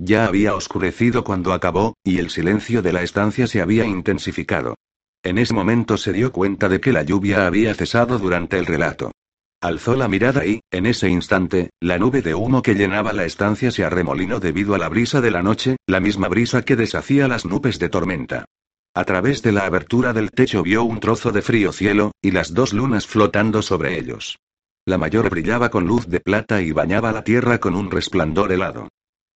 [0.02, 4.76] Ya había oscurecido cuando acabó, y el silencio de la estancia se había intensificado.
[5.22, 9.12] En ese momento se dio cuenta de que la lluvia había cesado durante el relato.
[9.60, 13.70] Alzó la mirada y, en ese instante, la nube de humo que llenaba la estancia
[13.70, 17.44] se arremolinó debido a la brisa de la noche, la misma brisa que deshacía las
[17.44, 18.46] nubes de tormenta.
[18.94, 22.54] A través de la abertura del techo vio un trozo de frío cielo, y las
[22.54, 24.38] dos lunas flotando sobre ellos.
[24.86, 28.88] La mayor brillaba con luz de plata y bañaba la tierra con un resplandor helado.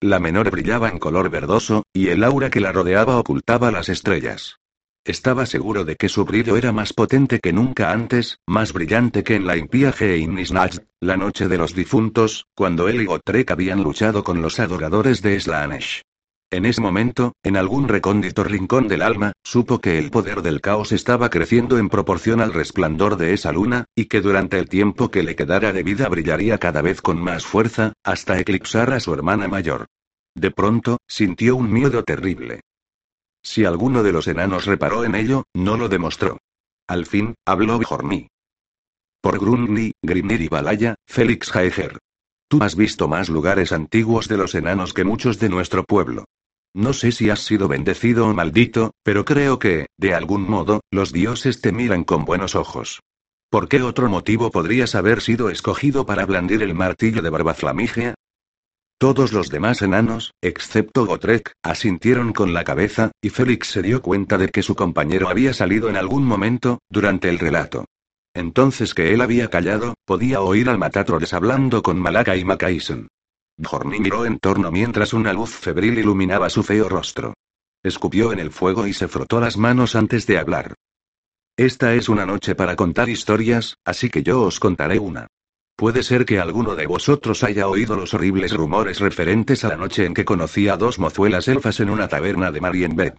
[0.04, 4.58] La menor brillaba en color verdoso, y el aura que la rodeaba ocultaba las estrellas.
[5.02, 9.34] Estaba seguro de que su brillo era más potente que nunca antes, más brillante que
[9.34, 14.22] en la impía Geinisnach, la noche de los difuntos, cuando él y Gotrek habían luchado
[14.24, 16.02] con los adoradores de Slanesh.
[16.54, 20.92] En ese momento, en algún recóndito rincón del alma, supo que el poder del caos
[20.92, 25.24] estaba creciendo en proporción al resplandor de esa luna, y que durante el tiempo que
[25.24, 29.48] le quedara de vida brillaría cada vez con más fuerza, hasta eclipsar a su hermana
[29.48, 29.86] mayor.
[30.36, 32.60] De pronto, sintió un miedo terrible.
[33.42, 36.38] Si alguno de los enanos reparó en ello, no lo demostró.
[36.86, 38.28] Al fin, habló Bjorni.
[39.20, 41.98] Por Grunli, Grimnir y Balaya, Félix Jaeger.
[42.46, 46.26] Tú has visto más lugares antiguos de los enanos que muchos de nuestro pueblo.
[46.74, 51.12] No sé si has sido bendecido o maldito, pero creo que, de algún modo, los
[51.12, 53.00] dioses te miran con buenos ojos.
[53.48, 58.14] ¿Por qué otro motivo podrías haber sido escogido para blandir el martillo de Barbaflamigia?
[58.98, 64.37] Todos los demás enanos, excepto Gotrek, asintieron con la cabeza, y Félix se dio cuenta
[64.37, 67.84] de que su compañero había salido en algún momento, durante el relato.
[68.34, 73.06] Entonces que él había callado, podía oír al Matatroles hablando con Malaka y Makaisen.
[73.56, 77.34] Bjorni miró en torno mientras una luz febril iluminaba su feo rostro.
[77.82, 80.74] Escupió en el fuego y se frotó las manos antes de hablar.
[81.56, 85.28] Esta es una noche para contar historias, así que yo os contaré una.
[85.76, 90.04] Puede ser que alguno de vosotros haya oído los horribles rumores referentes a la noche
[90.04, 93.18] en que conocí a dos mozuelas elfas en una taberna de Marienbeth.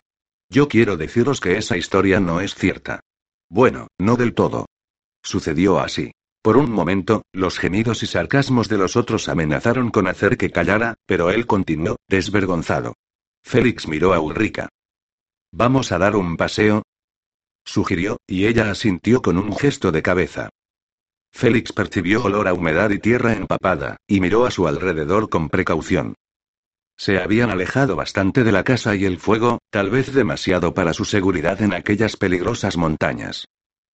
[0.50, 3.02] Yo quiero deciros que esa historia no es cierta.
[3.50, 4.66] Bueno, no del todo.
[5.24, 6.12] Sucedió así.
[6.46, 10.94] Por un momento, los gemidos y sarcasmos de los otros amenazaron con hacer que callara,
[11.08, 12.94] pero él continuó, desvergonzado.
[13.44, 14.70] Félix miró a Ulrica.
[15.52, 16.84] ¿Vamos a dar un paseo?
[17.66, 20.50] Sugirió, y ella asintió con un gesto de cabeza.
[21.34, 26.14] Félix percibió olor a humedad y tierra empapada, y miró a su alrededor con precaución.
[26.96, 31.06] Se habían alejado bastante de la casa y el fuego, tal vez demasiado para su
[31.06, 33.46] seguridad en aquellas peligrosas montañas.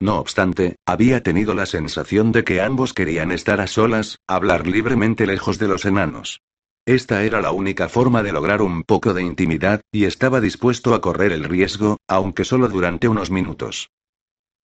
[0.02, 5.28] No obstante, había tenido la sensación de que ambos querían estar a solas, hablar libremente
[5.28, 6.42] lejos de los enanos.
[6.88, 11.02] Esta era la única forma de lograr un poco de intimidad, y estaba dispuesto a
[11.02, 13.92] correr el riesgo, aunque solo durante unos minutos.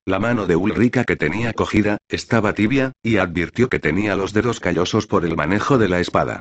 [0.08, 4.60] La mano de Ulrika que tenía cogida, estaba tibia, y advirtió que tenía los dedos
[4.60, 6.40] callosos por el manejo de la espada.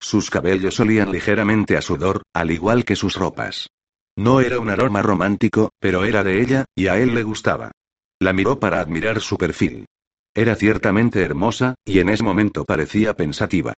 [0.00, 3.68] Sus cabellos olían ligeramente a sudor, al igual que sus ropas.
[4.16, 7.72] No era un aroma romántico, pero era de ella, y a él le gustaba.
[8.20, 9.86] La miró para admirar su perfil.
[10.34, 13.74] Era ciertamente hermosa, y en ese momento parecía pensativa.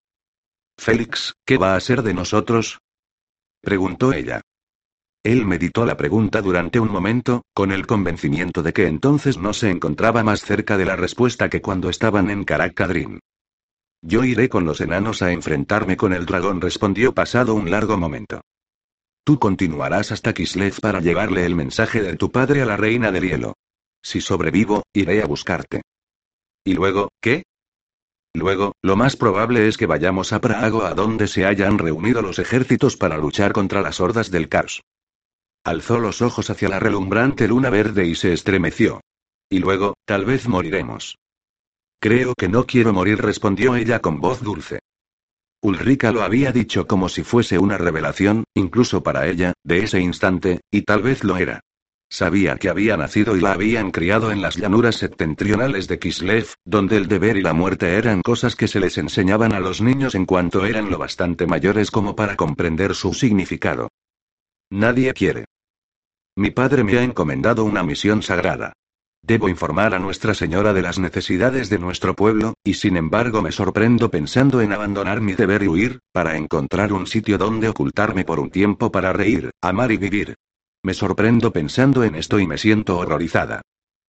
[0.78, 2.80] Félix, ¿qué va a ser de nosotros?
[3.62, 4.41] preguntó ella.
[5.23, 9.69] Él meditó la pregunta durante un momento, con el convencimiento de que entonces no se
[9.69, 13.19] encontraba más cerca de la respuesta que cuando estaban en Caracadrin.
[14.02, 18.40] Yo iré con los enanos a enfrentarme con el dragón, respondió pasado un largo momento.
[19.25, 23.29] Tú continuarás hasta Kislev para llevarle el mensaje de tu padre a la reina del
[23.29, 23.56] hielo.
[24.02, 25.81] Si sobrevivo, iré a buscarte.
[26.63, 27.43] ¿Y luego, qué?
[28.33, 32.39] Luego, lo más probable es que vayamos a Prago a donde se hayan reunido los
[32.39, 34.81] ejércitos para luchar contra las hordas del caos.
[35.63, 39.02] Alzó los ojos hacia la relumbrante luna verde y se estremeció.
[39.50, 41.17] Y luego, tal vez moriremos.
[42.00, 44.79] Creo que no quiero morir, respondió ella con voz dulce.
[45.62, 50.62] Ulrika lo había dicho como si fuese una revelación, incluso para ella, de ese instante,
[50.71, 51.60] y tal vez lo era.
[52.12, 56.97] Sabía que había nacido y la habían criado en las llanuras septentrionales de Kislev, donde
[56.97, 60.25] el deber y la muerte eran cosas que se les enseñaban a los niños en
[60.25, 63.89] cuanto eran lo bastante mayores como para comprender su significado.
[64.71, 65.45] Nadie quiere.
[66.35, 68.73] Mi padre me ha encomendado una misión sagrada.
[69.21, 73.51] Debo informar a Nuestra Señora de las necesidades de nuestro pueblo, y sin embargo me
[73.51, 78.39] sorprendo pensando en abandonar mi deber y huir, para encontrar un sitio donde ocultarme por
[78.39, 80.35] un tiempo para reír, amar y vivir.
[80.84, 83.62] Me sorprendo pensando en esto y me siento horrorizada.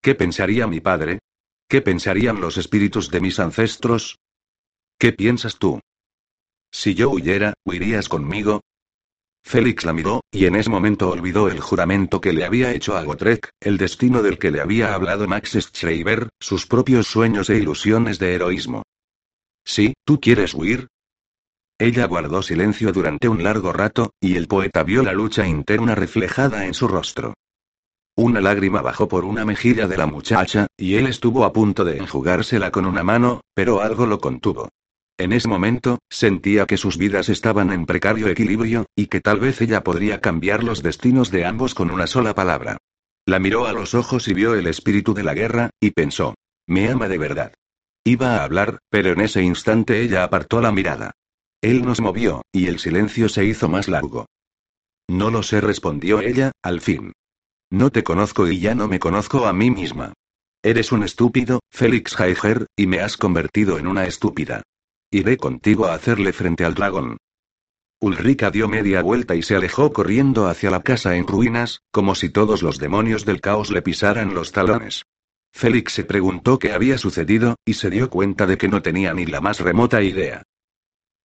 [0.01, 1.19] ¿Qué pensaría mi padre?
[1.67, 4.17] ¿Qué pensarían los espíritus de mis ancestros?
[4.97, 5.79] ¿Qué piensas tú?
[6.71, 8.61] Si yo huyera, ¿huirías conmigo?
[9.43, 13.03] Félix la miró, y en ese momento olvidó el juramento que le había hecho a
[13.03, 18.19] Gotrek, el destino del que le había hablado Max Schreiber, sus propios sueños e ilusiones
[18.19, 18.83] de heroísmo.
[19.63, 20.87] ¿Sí, tú quieres huir?
[21.81, 26.65] Ella guardó silencio durante un largo rato, y el poeta vio la lucha interna reflejada
[26.65, 27.35] en su rostro.
[28.17, 31.97] Una lágrima bajó por una mejilla de la muchacha, y él estuvo a punto de
[31.97, 34.67] enjugársela con una mano, pero algo lo contuvo.
[35.17, 39.61] En ese momento, sentía que sus vidas estaban en precario equilibrio, y que tal vez
[39.61, 42.75] ella podría cambiar los destinos de ambos con una sola palabra.
[43.25, 46.35] La miró a los ojos y vio el espíritu de la guerra, y pensó,
[46.67, 47.53] me ama de verdad.
[48.03, 51.13] Iba a hablar, pero en ese instante ella apartó la mirada.
[51.61, 54.25] Él nos movió, y el silencio se hizo más largo.
[55.09, 57.13] No lo sé, respondió ella, al fin.
[57.71, 60.13] No te conozco y ya no me conozco a mí misma.
[60.63, 64.61] Eres un estúpido, Félix Heiger, y me has convertido en una estúpida.
[65.11, 67.17] Iré contigo a hacerle frente al dragón.
[68.01, 72.29] Ulrika dio media vuelta y se alejó corriendo hacia la casa en ruinas, como si
[72.29, 75.03] todos los demonios del caos le pisaran los talones.
[75.51, 79.25] Félix se preguntó qué había sucedido, y se dio cuenta de que no tenía ni
[79.25, 80.43] la más remota idea.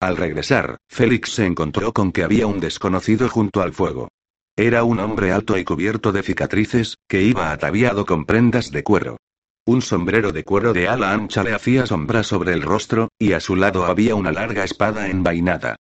[0.01, 4.09] Al regresar, Félix se encontró con que había un desconocido junto al fuego.
[4.57, 9.17] Era un hombre alto y cubierto de cicatrices, que iba ataviado con prendas de cuero.
[9.67, 13.41] Un sombrero de cuero de ala ancha le hacía sombra sobre el rostro, y a
[13.41, 15.77] su lado había una larga espada envainada.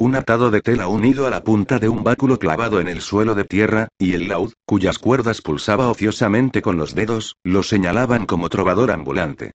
[0.00, 3.34] Un atado de tela unido a la punta de un báculo clavado en el suelo
[3.34, 8.48] de tierra, y el laúd, cuyas cuerdas pulsaba ociosamente con los dedos, lo señalaban como
[8.48, 9.52] trovador ambulante.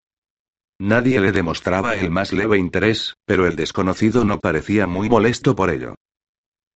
[0.80, 5.70] Nadie le demostraba el más leve interés, pero el desconocido no parecía muy molesto por
[5.70, 5.96] ello.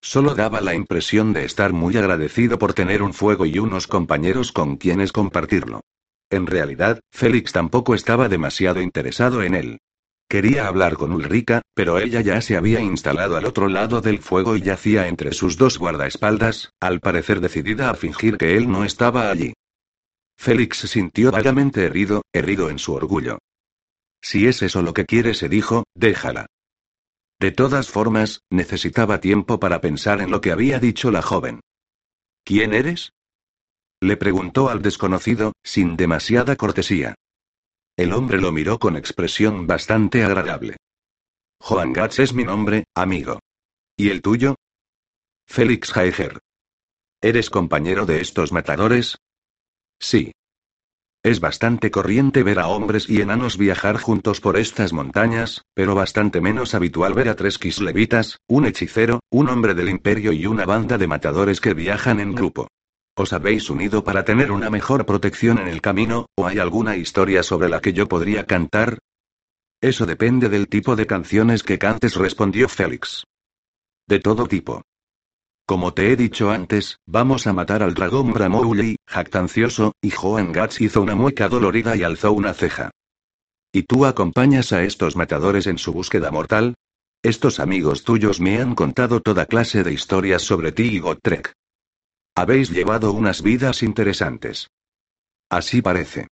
[0.02, 4.52] Solo daba la impresión de estar muy agradecido por tener un fuego y unos compañeros
[4.52, 5.82] con quienes compartirlo.
[6.30, 9.80] En realidad, Félix tampoco estaba demasiado interesado en él.
[10.30, 14.58] Quería hablar con Ulrika, pero ella ya se había instalado al otro lado del fuego
[14.58, 19.32] y yacía entre sus dos guardaespaldas, al parecer decidida a fingir que él no estaba
[19.32, 19.54] allí.
[20.38, 23.40] Félix sintió vagamente herido, herido en su orgullo.
[24.30, 26.48] Si es eso lo que quiere, se dijo, déjala.
[27.40, 31.62] De todas formas, necesitaba tiempo para pensar en lo que había dicho la joven.
[32.44, 33.14] ¿Quién eres?
[34.02, 37.16] Le preguntó al desconocido, sin demasiada cortesía.
[37.96, 40.76] El hombre lo miró con expresión bastante agradable.
[41.62, 43.40] Joan Gatz es mi nombre, amigo.
[43.96, 44.56] ¿Y el tuyo?
[45.46, 46.40] Félix Heiger.
[47.22, 49.20] ¿Eres compañero de estos matadores?
[50.02, 50.34] Sí.
[51.28, 56.40] Es bastante corriente ver a hombres y enanos viajar juntos por estas montañas, pero bastante
[56.40, 60.98] menos habitual ver a tres kislevitas, un hechicero, un hombre del imperio y una banda
[60.98, 62.70] de matadores que viajan en grupo.
[63.14, 67.44] ¿Os habéis unido para tener una mejor protección en el camino, o hay alguna historia
[67.44, 69.00] sobre la que yo podría cantar?
[69.82, 73.26] Eso depende del tipo de canciones que cantes, respondió Félix.
[74.08, 74.82] De todo tipo.
[75.68, 80.80] Como te he dicho antes, vamos a matar al dragón Bramouli, jactancioso, y Joan Gats
[80.80, 82.90] hizo una mueca dolorida y alzó una ceja.
[83.74, 86.76] ¿Y tú acompañas a estos matadores en su búsqueda mortal?
[87.22, 91.52] Estos amigos tuyos me han contado toda clase de historias sobre ti y Gotrek.
[92.34, 94.70] Habéis llevado unas vidas interesantes.
[95.50, 96.28] Así parece.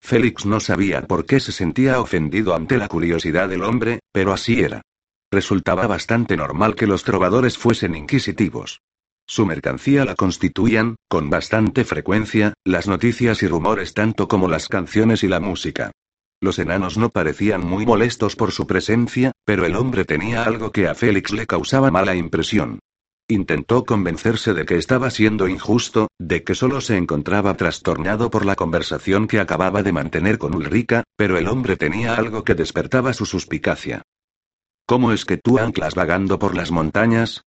[0.00, 4.58] Félix no sabía por qué se sentía ofendido ante la curiosidad del hombre, pero así
[4.58, 4.82] era.
[5.30, 8.80] Resultaba bastante normal que los trovadores fuesen inquisitivos.
[9.26, 15.22] Su mercancía la constituían, con bastante frecuencia, las noticias y rumores tanto como las canciones
[15.22, 15.92] y la música.
[16.40, 20.88] Los enanos no parecían muy molestos por su presencia, pero el hombre tenía algo que
[20.88, 22.78] a Félix le causaba mala impresión.
[23.28, 28.54] Intentó convencerse de que estaba siendo injusto, de que solo se encontraba trastornado por la
[28.54, 33.26] conversación que acababa de mantener con Ulrika, pero el hombre tenía algo que despertaba su
[33.26, 34.00] suspicacia.
[34.88, 37.42] ¿Cómo es que tú anclas vagando por las montañas?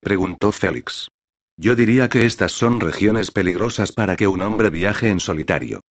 [0.00, 1.10] preguntó Félix.
[1.58, 5.82] Yo diría que estas son regiones peligrosas para que un hombre viaje en solitario.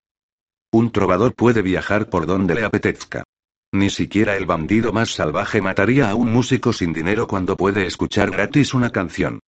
[0.71, 3.23] Un trovador puede viajar por donde le apetezca.
[3.71, 8.31] Ni siquiera el bandido más salvaje mataría a un músico sin dinero cuando puede escuchar
[8.31, 9.41] gratis una canción.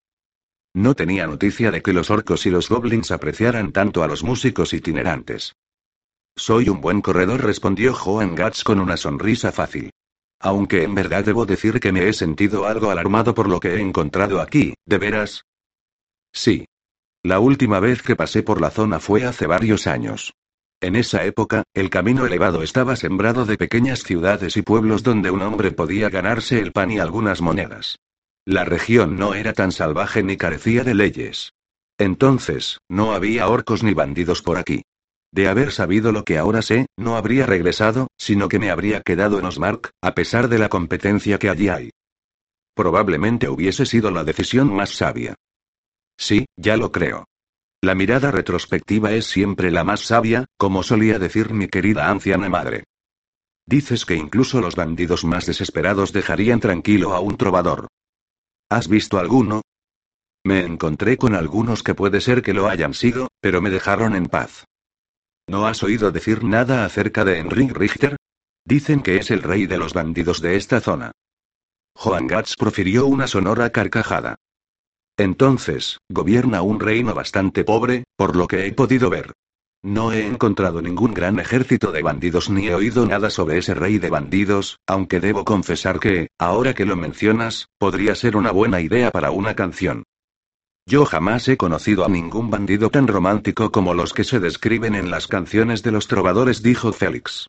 [0.75, 4.73] No tenía noticia de que los orcos y los goblins apreciaran tanto a los músicos
[4.73, 5.55] itinerantes.
[6.35, 9.89] Soy un buen corredor, respondió Joan Gats con una sonrisa fácil.
[10.39, 13.81] Aunque en verdad debo decir que me he sentido algo alarmado por lo que he
[13.81, 15.45] encontrado aquí, ¿de veras?
[16.33, 16.65] Sí.
[17.23, 20.33] La última vez que pasé por la zona fue hace varios años.
[20.81, 25.41] En esa época, el camino elevado estaba sembrado de pequeñas ciudades y pueblos donde un
[25.41, 27.97] hombre podía ganarse el pan y algunas monedas.
[28.45, 31.53] La región no era tan salvaje ni carecía de leyes.
[31.97, 34.83] Entonces, no había orcos ni bandidos por aquí.
[35.35, 39.37] De haber sabido lo que ahora sé, no habría regresado, sino que me habría quedado
[39.37, 41.89] en Osmark, a pesar de la competencia que allí hay.
[42.73, 45.35] Probablemente hubiese sido la decisión más sabia.
[46.17, 47.25] Sí, ya lo creo.
[47.81, 52.85] La mirada retrospectiva es siempre la más sabia, como solía decir mi querida anciana madre.
[53.65, 57.89] Dices que incluso los bandidos más desesperados dejarían tranquilo a un trovador.
[58.69, 59.63] ¿Has visto alguno?
[60.45, 64.27] Me encontré con algunos que puede ser que lo hayan sido, pero me dejaron en
[64.27, 64.63] paz.
[65.47, 68.17] ¿No has oído decir nada acerca de Henry Richter?
[68.65, 71.11] Dicen que es el rey de los bandidos de esta zona.
[71.95, 74.37] Joan Gats profirió una sonora carcajada.
[75.17, 79.33] Entonces, gobierna un reino bastante pobre, por lo que he podido ver.
[79.83, 83.99] No he encontrado ningún gran ejército de bandidos ni he oído nada sobre ese rey
[83.99, 89.11] de bandidos, aunque debo confesar que, ahora que lo mencionas, podría ser una buena idea
[89.11, 90.03] para una canción.
[90.87, 95.09] Yo jamás he conocido a ningún bandido tan romántico como los que se describen en
[95.09, 97.47] las canciones de los trovadores, dijo Félix.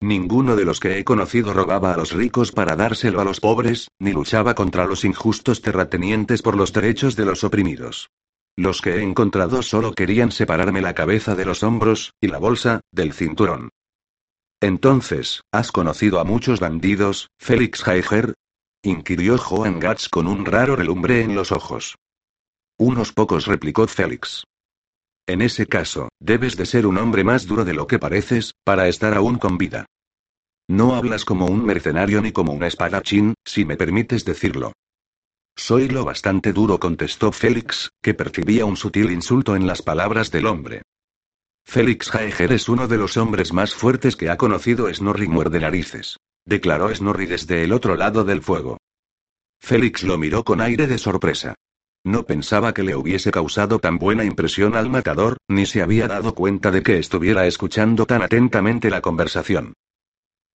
[0.00, 3.88] Ninguno de los que he conocido robaba a los ricos para dárselo a los pobres,
[3.98, 8.08] ni luchaba contra los injustos terratenientes por los derechos de los oprimidos.
[8.56, 12.80] Los que he encontrado solo querían separarme la cabeza de los hombros, y la bolsa,
[12.90, 13.68] del cinturón.
[14.62, 18.32] Entonces, ¿has conocido a muchos bandidos, Félix Heiger?
[18.82, 21.96] inquirió Joan Gats con un raro relumbre en los ojos.
[22.78, 24.44] Unos pocos, replicó Félix.
[25.26, 28.86] En ese caso, debes de ser un hombre más duro de lo que pareces, para
[28.86, 29.86] estar aún con vida.
[30.68, 34.72] No hablas como un mercenario ni como un espadachín, si me permites decirlo.
[35.56, 40.46] Soy lo bastante duro, contestó Félix, que percibía un sutil insulto en las palabras del
[40.46, 40.82] hombre.
[41.64, 46.18] Félix Jaeger es uno de los hombres más fuertes que ha conocido Snorri muerde narices.
[46.44, 48.76] Declaró Snorri desde el otro lado del fuego.
[49.58, 51.54] Félix lo miró con aire de sorpresa.
[52.04, 56.34] No pensaba que le hubiese causado tan buena impresión al matador, ni se había dado
[56.34, 59.74] cuenta de que estuviera escuchando tan atentamente la conversación.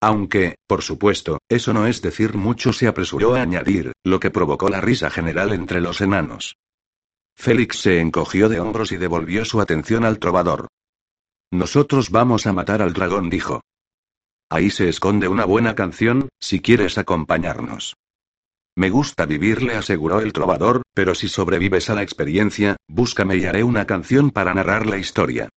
[0.02, 4.70] Aunque, por supuesto, eso no es decir mucho, se apresuró a añadir, lo que provocó
[4.70, 6.56] la risa general entre los enanos.
[7.36, 10.68] Félix se encogió de hombros y devolvió su atención al trovador.
[11.52, 13.62] Nosotros vamos a matar al dragón, dijo.
[14.50, 17.96] Ahí se esconde una buena canción, si quieres acompañarnos.
[18.76, 23.46] Me gusta vivir, le aseguró el trovador, pero si sobrevives a la experiencia, búscame y
[23.46, 25.50] haré una canción para narrar la historia.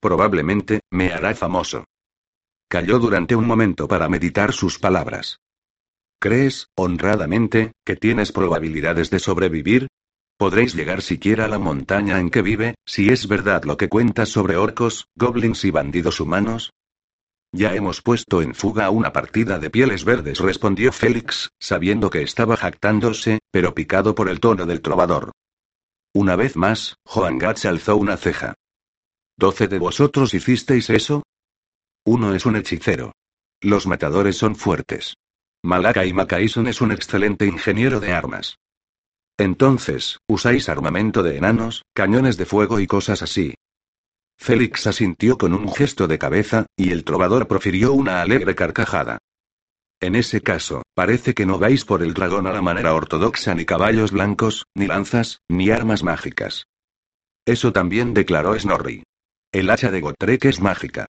[0.00, 1.84] Probablemente, me hará famoso.
[2.68, 5.38] Calló durante un momento para meditar sus palabras.
[6.20, 9.88] ¿Crees, honradamente, que tienes probabilidades de sobrevivir?
[10.36, 14.28] ¿Podréis llegar siquiera a la montaña en que vive, si es verdad lo que cuentas
[14.28, 16.70] sobre orcos, goblins y bandidos humanos?
[17.52, 22.56] Ya hemos puesto en fuga una partida de pieles verdes, respondió Félix, sabiendo que estaba
[22.56, 25.32] jactándose, pero picado por el tono del trovador.
[26.12, 28.54] Una vez más, Joan Gats alzó una ceja.
[29.36, 31.22] ¿Doce de vosotros hicisteis eso?
[32.04, 33.12] Uno es un hechicero.
[33.60, 35.14] Los matadores son fuertes.
[35.62, 38.58] Malaka y Macaison es un excelente ingeniero de armas.
[39.38, 43.54] Entonces, usáis armamento de enanos, cañones de fuego y cosas así.
[44.38, 49.18] Félix asintió con un gesto de cabeza, y el trovador profirió una alegre carcajada.
[50.00, 53.64] En ese caso, parece que no vais por el dragón a la manera ortodoxa ni
[53.64, 56.66] caballos blancos, ni lanzas, ni armas mágicas.
[57.44, 59.02] Eso también declaró Snorri.
[59.50, 61.06] El hacha de Gotrek es mágica.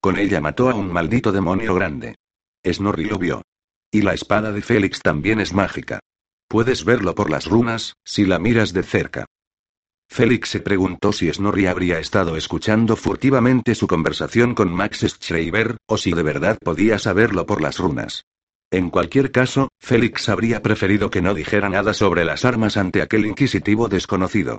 [0.00, 2.16] Con ella mató a un maldito demonio grande.
[2.66, 3.42] Snorri lo vio.
[3.92, 6.00] Y la espada de Félix también es mágica.
[6.48, 9.26] Puedes verlo por las runas, si la miras de cerca.
[10.12, 15.96] Félix se preguntó si Snorri habría estado escuchando furtivamente su conversación con Max Schreiber, o
[15.96, 18.26] si de verdad podía saberlo por las runas.
[18.70, 23.24] En cualquier caso, Félix habría preferido que no dijera nada sobre las armas ante aquel
[23.24, 24.58] inquisitivo desconocido.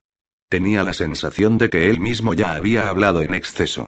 [0.49, 3.86] Tenía la sensación de que él mismo ya había hablado en exceso.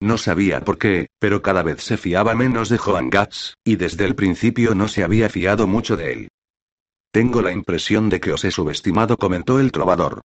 [0.00, 4.04] No sabía por qué, pero cada vez se fiaba menos de Joan Gats, y desde
[4.04, 6.28] el principio no se había fiado mucho de él.
[7.10, 10.20] Tengo la impresión de que os he subestimado, comentó el trovador.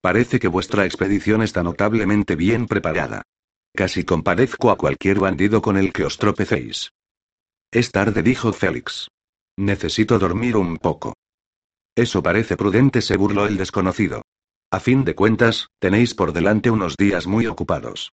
[0.00, 3.22] Parece que vuestra expedición está notablemente bien preparada.
[3.74, 6.90] casi compadezco a cualquier bandido con el que os tropecéis.
[7.70, 9.08] Es tarde, dijo Félix.
[9.56, 11.14] Necesito dormir un poco.
[11.94, 14.22] Eso parece prudente, se burló el desconocido.
[14.70, 18.12] A fin de cuentas, tenéis por delante unos días muy ocupados.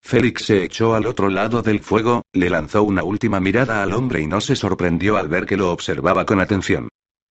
[0.00, 4.22] Félix se echó al otro lado del fuego, le lanzó una última mirada al hombre
[4.22, 6.88] y no se sorprendió al ver que lo observaba con atención.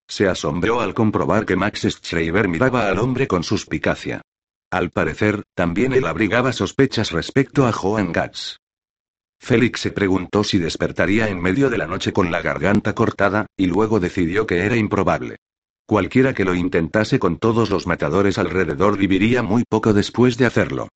[0.08, 4.22] Se asombró al comprobar que Max Schreiber miraba al hombre con suspicacia.
[4.70, 8.56] Al parecer, también él abrigaba sospechas respecto a Joan Gatz.
[9.40, 13.66] Félix se preguntó si despertaría en medio de la noche con la garganta cortada, y
[13.66, 15.36] luego decidió que era improbable.
[15.86, 20.88] Cualquiera que lo intentase con todos los matadores alrededor viviría muy poco después de hacerlo.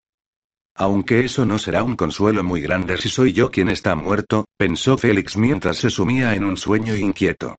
[0.75, 4.99] Aunque eso no será un consuelo muy grande si soy yo quien está muerto, pensó
[4.99, 7.57] Félix mientras se sumía en un sueño inquieto.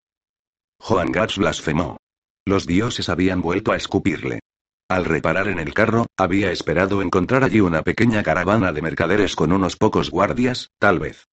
[0.85, 1.95] Joan Gats blasfemó.
[2.43, 4.41] Los dioses habían vuelto a escupirle.
[4.89, 9.53] Al reparar en el carro, había esperado encontrar allí una pequeña caravana de mercaderes con
[9.53, 11.29] unos pocos guardias, tal vez.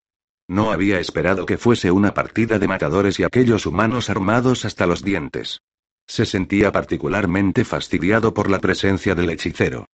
[0.48, 5.04] No había esperado que fuese una partida de matadores y aquellos humanos armados hasta los
[5.04, 5.62] dientes.
[6.06, 9.88] Se sentía particularmente fastidiado por la presencia del hechicero.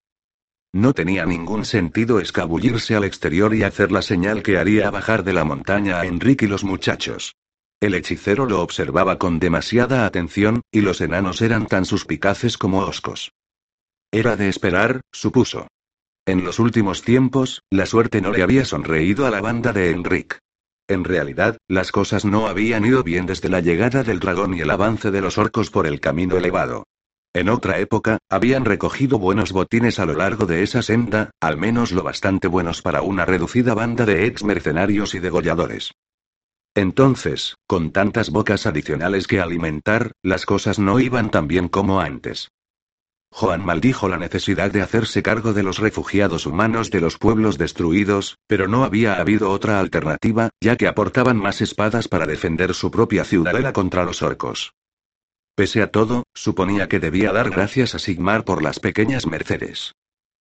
[0.73, 5.33] No tenía ningún sentido escabullirse al exterior y hacer la señal que haría bajar de
[5.33, 7.37] la montaña a Enrique y los muchachos.
[7.85, 13.33] El hechicero lo observaba con demasiada atención, y los enanos eran tan suspicaces como oscos.
[14.11, 15.69] Era de esperar, supuso.
[16.25, 20.39] En los últimos tiempos, la suerte no le había sonreído a la banda de Enric.
[20.89, 24.71] En realidad, las cosas no habían ido bien desde la llegada del dragón y el
[24.71, 26.85] avance de los orcos por el camino elevado.
[27.35, 31.93] En otra época, habían recogido buenos botines a lo largo de esa senda, al menos
[31.93, 35.93] lo bastante buenos para una reducida banda de ex mercenarios y degolladores.
[36.75, 42.49] Entonces, con tantas bocas adicionales que alimentar, las cosas no iban tan bien como antes.
[43.31, 48.39] Juan maldijo la necesidad de hacerse cargo de los refugiados humanos de los pueblos destruidos,
[48.47, 53.25] pero no había habido otra alternativa, ya que aportaban más espadas para defender su propia
[53.25, 54.75] ciudadela contra los orcos.
[55.57, 59.95] Pese a todo, suponía que debía dar gracias a Sigmar por las pequeñas mercedes.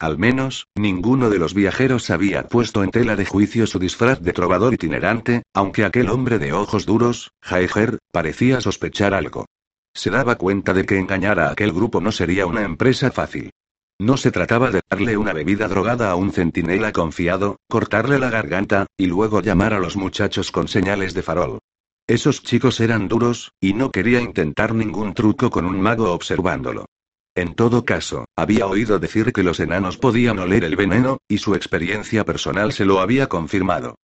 [0.03, 4.33] Al menos, ninguno de los viajeros había puesto en tela de juicio su disfraz de
[4.33, 9.45] trovador itinerante, aunque aquel hombre de ojos duros, Jaeger, parecía sospechar algo.
[9.93, 13.51] Se daba cuenta de que engañar a aquel grupo no sería una empresa fácil.
[13.97, 18.87] No se trataba de darle una bebida drogada a un centinela confiado, cortarle la garganta,
[18.97, 21.59] y luego llamar a los muchachos con señales de farol.
[22.07, 26.87] Esos chicos eran duros, y no quería intentar ningún truco con un mago observándolo.
[27.35, 31.55] En todo caso, había oído decir que los enanos podían oler el veneno, y su
[31.55, 33.95] experiencia personal se lo había confirmado.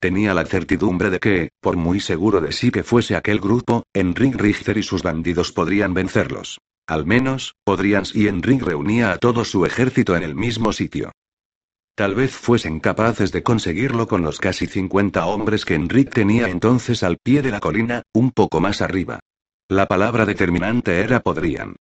[0.00, 4.36] Tenía la certidumbre de que, por muy seguro de sí que fuese aquel grupo, Enric
[4.36, 6.60] Richter y sus bandidos podrían vencerlos.
[6.86, 11.10] Al menos, podrían si Enric reunía a todo su ejército en el mismo sitio.
[11.96, 17.02] Tal vez fuesen capaces de conseguirlo con los casi 50 hombres que Enric tenía entonces
[17.02, 19.20] al pie de la colina, un poco más arriba.
[19.68, 21.76] La palabra determinante era podrían.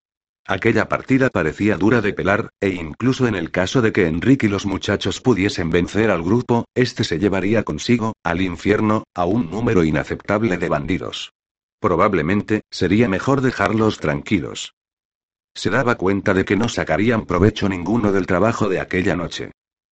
[0.45, 4.49] Aquella partida parecía dura de pelar, e incluso en el caso de que Enrique y
[4.49, 9.85] los muchachos pudiesen vencer al grupo, este se llevaría consigo, al infierno, a un número
[9.85, 11.31] inaceptable de bandidos.
[11.79, 14.73] Probablemente, sería mejor dejarlos tranquilos.
[15.55, 19.51] Se daba cuenta de que no sacarían provecho ninguno del trabajo de aquella noche.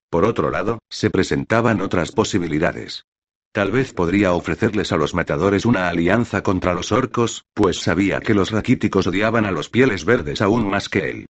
[0.10, 3.06] Por otro lado, se presentaban otras posibilidades.
[3.54, 8.34] Tal vez podría ofrecerles a los matadores una alianza contra los orcos, pues sabía que
[8.34, 11.26] los raquíticos odiaban a los pieles verdes aún más que él.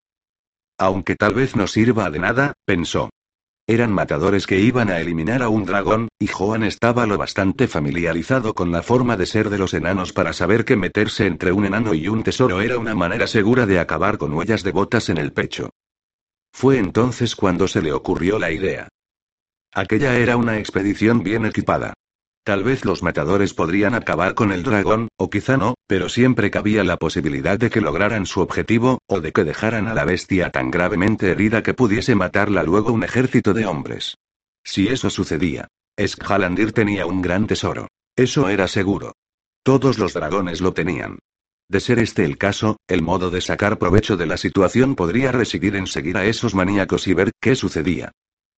[0.77, 3.09] Aunque tal vez no sirva de nada, pensó.
[3.67, 8.53] Eran matadores que iban a eliminar a un dragón, y Joan estaba lo bastante familiarizado
[8.53, 11.95] con la forma de ser de los enanos para saber que meterse entre un enano
[11.95, 15.33] y un tesoro era una manera segura de acabar con huellas de botas en el
[15.33, 15.71] pecho.
[16.51, 18.89] Fue entonces cuando se le ocurrió la idea.
[19.73, 21.93] Aquella era una expedición bien equipada.
[22.43, 26.83] Tal vez los matadores podrían acabar con el dragón, o quizá no, pero siempre cabía
[26.83, 30.71] la posibilidad de que lograran su objetivo, o de que dejaran a la bestia tan
[30.71, 34.15] gravemente herida que pudiese matarla luego un ejército de hombres.
[34.63, 35.67] Si eso sucedía,
[35.99, 37.87] Skhalandir tenía un gran tesoro.
[38.15, 39.13] Eso era seguro.
[39.63, 41.19] Todos los dragones lo tenían.
[41.69, 45.75] De ser este el caso, el modo de sacar provecho de la situación podría residir
[45.75, 48.11] en seguir a esos maníacos y ver qué sucedía.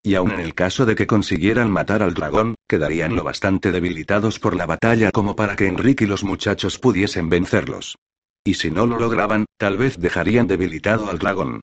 [0.05, 4.37] Y aun en el caso de que consiguieran matar al dragón, quedarían lo bastante debilitados
[4.37, 7.97] por la batalla como para que Enrique y los muchachos pudiesen vencerlos.
[8.43, 11.61] Y si no lo lograban, tal vez dejarían debilitado al dragón.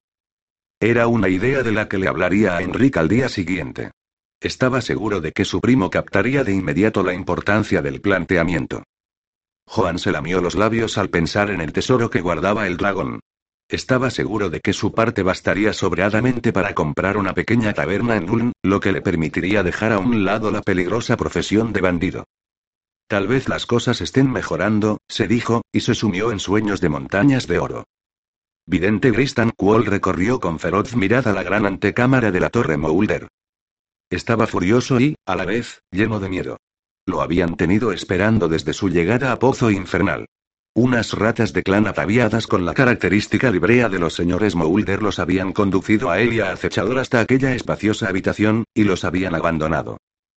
[0.80, 3.90] Era una idea de la que le hablaría a Enrique al día siguiente.
[4.40, 8.84] Estaba seguro de que su primo captaría de inmediato la importancia del planteamiento.
[9.66, 13.20] Juan se lamió los labios al pensar en el tesoro que guardaba el dragón.
[13.70, 18.52] Estaba seguro de que su parte bastaría sobradamente para comprar una pequeña taberna en Ulm,
[18.64, 22.24] lo que le permitiría dejar a un lado la peligrosa profesión de bandido.
[23.06, 27.46] Tal vez las cosas estén mejorando, se dijo, y se sumió en sueños de montañas
[27.46, 27.84] de oro.
[28.66, 33.28] Vidente Gristan Quall recorrió con feroz mirada la gran antecámara de la torre Moulder.
[34.10, 36.56] Estaba furioso y, a la vez, lleno de miedo.
[37.06, 40.26] Lo habían tenido esperando desde su llegada a Pozo Infernal.
[40.74, 45.52] Unas ratas de clan ataviadas con la característica librea de los señores Moulder los habían
[45.52, 49.96] conducido a él y a acechador hasta aquella espaciosa habitación, y los habían abandonado.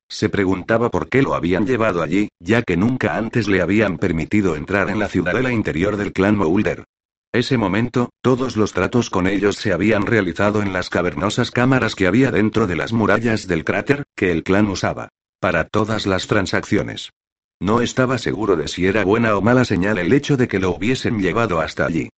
[0.09, 4.55] Se preguntaba por qué lo habían llevado allí, ya que nunca antes le habían permitido
[4.55, 6.83] entrar en la ciudadela interior del clan Moulder.
[7.31, 12.07] Ese momento, todos los tratos con ellos se habían realizado en las cavernosas cámaras que
[12.07, 15.09] había dentro de las murallas del cráter, que el clan usaba.
[15.39, 17.11] Para todas las transacciones.
[17.63, 20.71] No estaba seguro de si era buena o mala señal el hecho de que lo
[20.71, 22.09] hubiesen llevado hasta allí.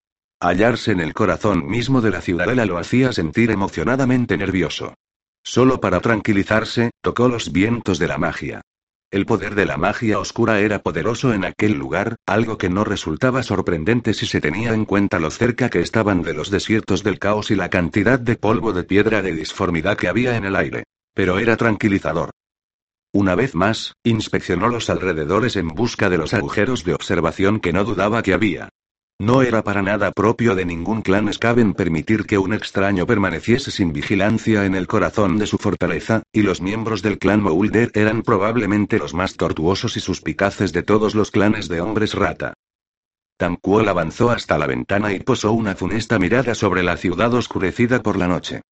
[0.41, 4.95] Hallarse en el corazón mismo de la ciudadela lo hacía sentir emocionadamente nervioso.
[5.43, 8.63] Solo para tranquilizarse, tocó los vientos de la magia.
[9.11, 13.43] El poder de la magia oscura era poderoso en aquel lugar, algo que no resultaba
[13.43, 17.51] sorprendente si se tenía en cuenta lo cerca que estaban de los desiertos del caos
[17.51, 20.85] y la cantidad de polvo de piedra de disformidad que había en el aire.
[21.13, 22.31] Pero era tranquilizador.
[23.15, 27.85] Una vez más, inspeccionó los alrededores en busca de los agujeros de observación que no
[27.85, 28.71] dudaba que había.
[29.21, 33.93] No era para nada propio de ningún clan Skaven permitir que un extraño permaneciese sin
[33.93, 38.99] vigilancia en el corazón de su fortaleza, y los miembros del clan Moulder eran probablemente
[38.99, 42.55] los más tortuosos y suspicaces de todos los clanes de hombres rata.
[43.37, 48.17] Tamquol avanzó hasta la ventana y posó una funesta mirada sobre la ciudad oscurecida por
[48.17, 48.63] la noche.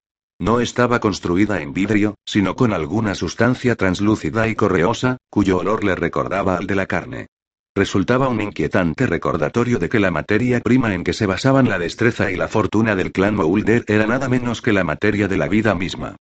[0.42, 5.94] No estaba construida en vidrio, sino con alguna sustancia translúcida y correosa, cuyo olor le
[5.94, 7.28] recordaba al de la carne.
[7.76, 12.32] Resultaba un inquietante recordatorio de que la materia prima en que se basaban la destreza
[12.32, 15.76] y la fortuna del clan Moulder era nada menos que la materia de la vida
[15.76, 16.16] misma.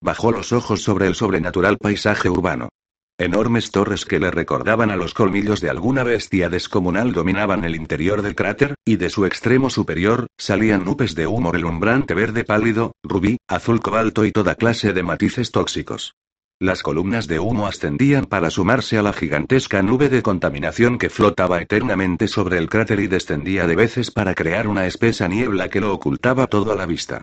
[0.00, 2.70] Bajó los ojos sobre el sobrenatural paisaje urbano.
[3.16, 8.22] Enormes torres que le recordaban a los colmillos de alguna bestia descomunal dominaban el interior
[8.22, 13.36] del cráter, y de su extremo superior, salían nubes de humo relumbrante verde pálido, rubí,
[13.46, 16.16] azul cobalto y toda clase de matices tóxicos.
[16.58, 21.62] Las columnas de humo ascendían para sumarse a la gigantesca nube de contaminación que flotaba
[21.62, 25.94] eternamente sobre el cráter y descendía de veces para crear una espesa niebla que lo
[25.94, 27.22] ocultaba todo a la vista.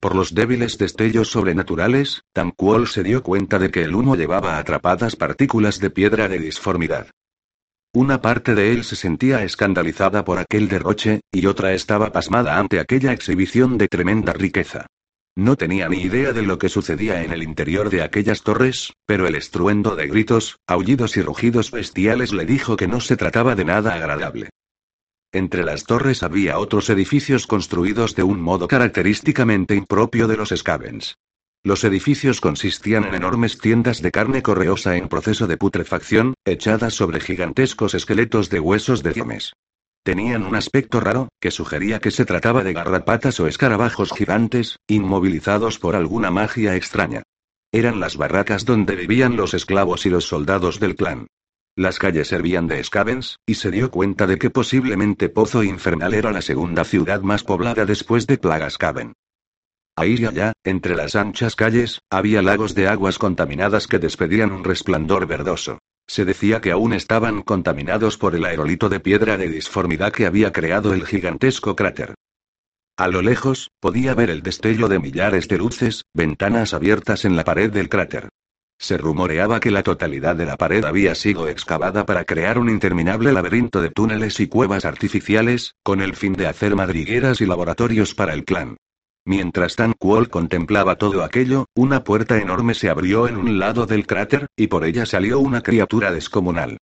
[0.00, 5.14] Por los débiles destellos sobrenaturales, Tamquol se dio cuenta de que el humo llevaba atrapadas
[5.14, 7.08] partículas de piedra de disformidad.
[7.92, 12.80] Una parte de él se sentía escandalizada por aquel derroche, y otra estaba pasmada ante
[12.80, 14.86] aquella exhibición de tremenda riqueza.
[15.36, 19.26] No tenía ni idea de lo que sucedía en el interior de aquellas torres, pero
[19.26, 23.66] el estruendo de gritos, aullidos y rugidos bestiales le dijo que no se trataba de
[23.66, 24.48] nada agradable.
[25.32, 31.18] Entre las torres había otros edificios construidos de un modo característicamente impropio de los Scavens.
[31.62, 37.20] Los edificios consistían en enormes tiendas de carne correosa en proceso de putrefacción, echadas sobre
[37.20, 39.52] gigantescos esqueletos de huesos de diomes.
[40.02, 45.78] Tenían un aspecto raro, que sugería que se trataba de garrapatas o escarabajos gigantes, inmovilizados
[45.78, 47.22] por alguna magia extraña.
[47.70, 51.28] Eran las barracas donde vivían los esclavos y los soldados del clan.
[51.80, 56.30] Las calles servían de scavens, y se dio cuenta de que posiblemente Pozo Infernal era
[56.30, 59.14] la segunda ciudad más poblada después de Plagascaven.
[59.96, 64.62] Ahí y allá, entre las anchas calles, había lagos de aguas contaminadas que despedían un
[64.62, 65.78] resplandor verdoso.
[66.06, 70.52] Se decía que aún estaban contaminados por el aerolito de piedra de disformidad que había
[70.52, 72.14] creado el gigantesco cráter.
[72.98, 77.44] A lo lejos, podía ver el destello de millares de luces, ventanas abiertas en la
[77.44, 78.28] pared del cráter.
[78.80, 83.30] Se rumoreaba que la totalidad de la pared había sido excavada para crear un interminable
[83.30, 88.32] laberinto de túneles y cuevas artificiales, con el fin de hacer madrigueras y laboratorios para
[88.32, 88.78] el clan.
[89.26, 94.06] Mientras Tan Quol contemplaba todo aquello, una puerta enorme se abrió en un lado del
[94.06, 96.78] cráter, y por ella salió una criatura descomunal.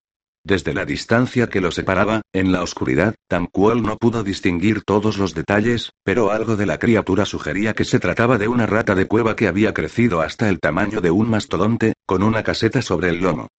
[0.48, 5.34] Desde la distancia que lo separaba, en la oscuridad, Tamquol no pudo distinguir todos los
[5.34, 9.36] detalles, pero algo de la criatura sugería que se trataba de una rata de cueva
[9.36, 13.50] que había crecido hasta el tamaño de un mastodonte, con una caseta sobre el lomo.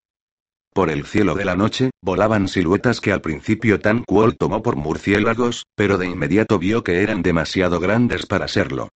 [0.72, 5.64] Por el cielo de la noche, volaban siluetas que al principio Tamquol tomó por murciélagos,
[5.74, 8.88] pero de inmediato vio que eran demasiado grandes para serlo.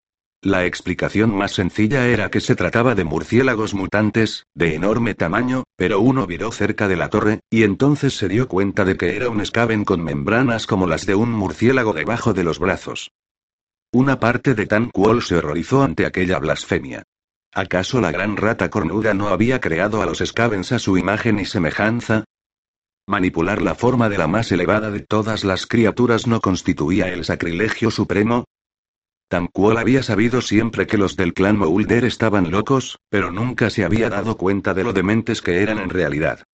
[0.44, 6.00] La explicación más sencilla era que se trataba de murciélagos mutantes, de enorme tamaño, pero
[6.00, 9.40] uno viró cerca de la torre, y entonces se dio cuenta de que era un
[9.40, 13.12] escaven con membranas como las de un murciélago debajo de los brazos.
[13.92, 17.04] Una parte de Tan Quol se horrorizó ante aquella blasfemia.
[17.54, 21.44] ¿Acaso la gran rata cornuda no había creado a los Scavens a su imagen y
[21.44, 22.24] semejanza?
[23.06, 27.92] ¿Manipular la forma de la más elevada de todas las criaturas no constituía el sacrilegio
[27.92, 28.44] supremo?
[29.32, 34.10] Tamquol había sabido siempre que los del clan Moulder estaban locos, pero nunca se había
[34.10, 36.44] dado cuenta de lo dementes que eran en realidad.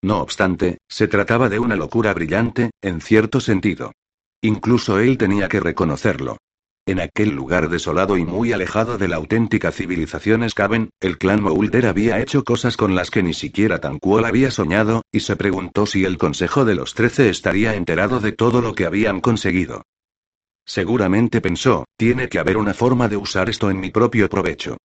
[0.00, 3.92] No obstante, se trataba de una locura brillante, en cierto sentido.
[4.40, 6.38] Incluso él tenía que reconocerlo.
[6.86, 11.88] En aquel lugar desolado y muy alejado de la auténtica civilización Skaven, el clan Moulder
[11.88, 16.06] había hecho cosas con las que ni siquiera Tanquol había soñado, y se preguntó si
[16.06, 19.82] el Consejo de los Trece estaría enterado de todo lo que habían conseguido.
[20.68, 24.76] Seguramente pensó, tiene que haber una forma de usar esto en mi propio provecho.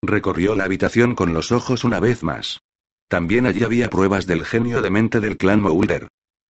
[0.00, 2.60] Recorrió la habitación con los ojos una vez más.
[3.08, 6.06] También allí había pruebas del genio de mente del clan Moulder.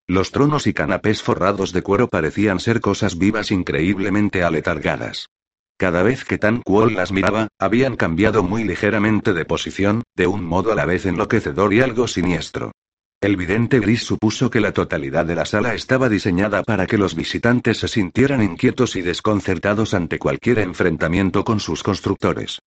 [0.07, 5.31] Los tronos y canapés forrados de cuero parecían ser cosas vivas increíblemente aletargadas.
[5.79, 10.45] Cada vez que Tan Kuol las miraba, habían cambiado muy ligeramente de posición, de un
[10.45, 12.73] modo a la vez enloquecedor y algo siniestro.
[13.23, 17.15] El vidente gris supuso que la totalidad de la sala estaba diseñada para que los
[17.15, 22.61] visitantes se sintieran inquietos y desconcertados ante cualquier enfrentamiento con sus constructores.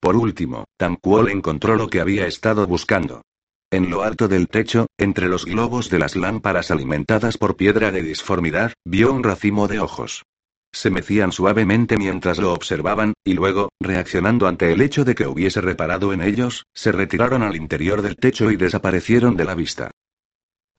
[0.00, 3.22] Por último, Tan Kuol encontró lo que había estado buscando.
[3.70, 8.02] En lo alto del techo, entre los globos de las lámparas alimentadas por piedra de
[8.02, 10.24] disformidad, vio un racimo de ojos.
[10.72, 15.60] Se mecían suavemente mientras lo observaban, y luego, reaccionando ante el hecho de que hubiese
[15.60, 19.90] reparado en ellos, se retiraron al interior del techo y desaparecieron de la vista.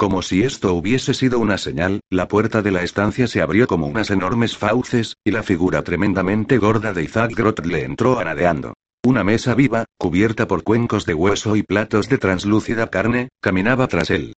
[0.02, 3.86] Como si esto hubiese sido una señal, la puerta de la estancia se abrió como
[3.86, 8.74] unas enormes fauces, y la figura tremendamente gorda de Isaac Grot le entró anadeando.
[9.06, 14.10] Una mesa viva, cubierta por cuencos de hueso y platos de translúcida carne, caminaba tras
[14.10, 14.34] él.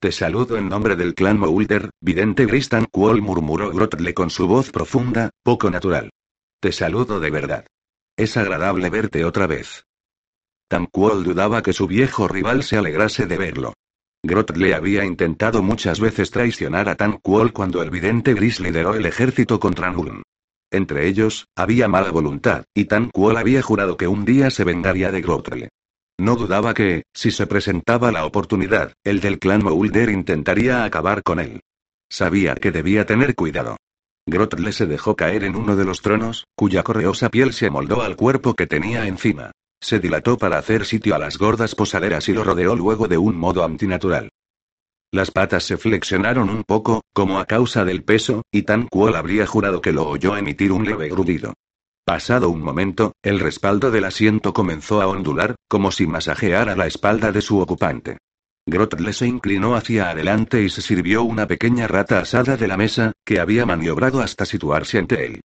[0.00, 4.70] Te saludo en nombre del clan Moulder, vidente Gristan Quol murmuró Grotle con su voz
[4.70, 6.10] profunda, poco natural.
[6.60, 7.66] Te saludo de verdad.
[8.18, 9.86] Es agradable verte otra vez.
[10.68, 13.72] Tanquol dudaba que su viejo rival se alegrase de verlo.
[14.24, 19.60] Grotle había intentado muchas veces traicionar a Tanquol cuando el vidente gris lideró el ejército
[19.60, 20.22] contra Nuln.
[20.72, 25.12] Entre ellos, había mala voluntad, y Tan Kuol había jurado que un día se vengaría
[25.12, 25.68] de Grotle.
[26.18, 31.38] No dudaba que, si se presentaba la oportunidad, el del clan Moulder intentaría acabar con
[31.38, 31.60] él.
[32.08, 33.76] Sabía que debía tener cuidado.
[34.26, 38.16] Grotle se dejó caer en uno de los tronos, cuya correosa piel se amoldó al
[38.16, 39.52] cuerpo que tenía encima.
[39.84, 43.36] Se dilató para hacer sitio a las gordas posaderas y lo rodeó luego de un
[43.36, 44.30] modo antinatural.
[45.12, 49.46] Las patas se flexionaron un poco, como a causa del peso, y Tan Kuol habría
[49.46, 51.52] jurado que lo oyó emitir un leve grudido.
[52.02, 57.30] Pasado un momento, el respaldo del asiento comenzó a ondular, como si masajeara la espalda
[57.30, 58.16] de su ocupante.
[58.64, 63.12] Grotle se inclinó hacia adelante y se sirvió una pequeña rata asada de la mesa,
[63.22, 65.42] que había maniobrado hasta situarse ante él.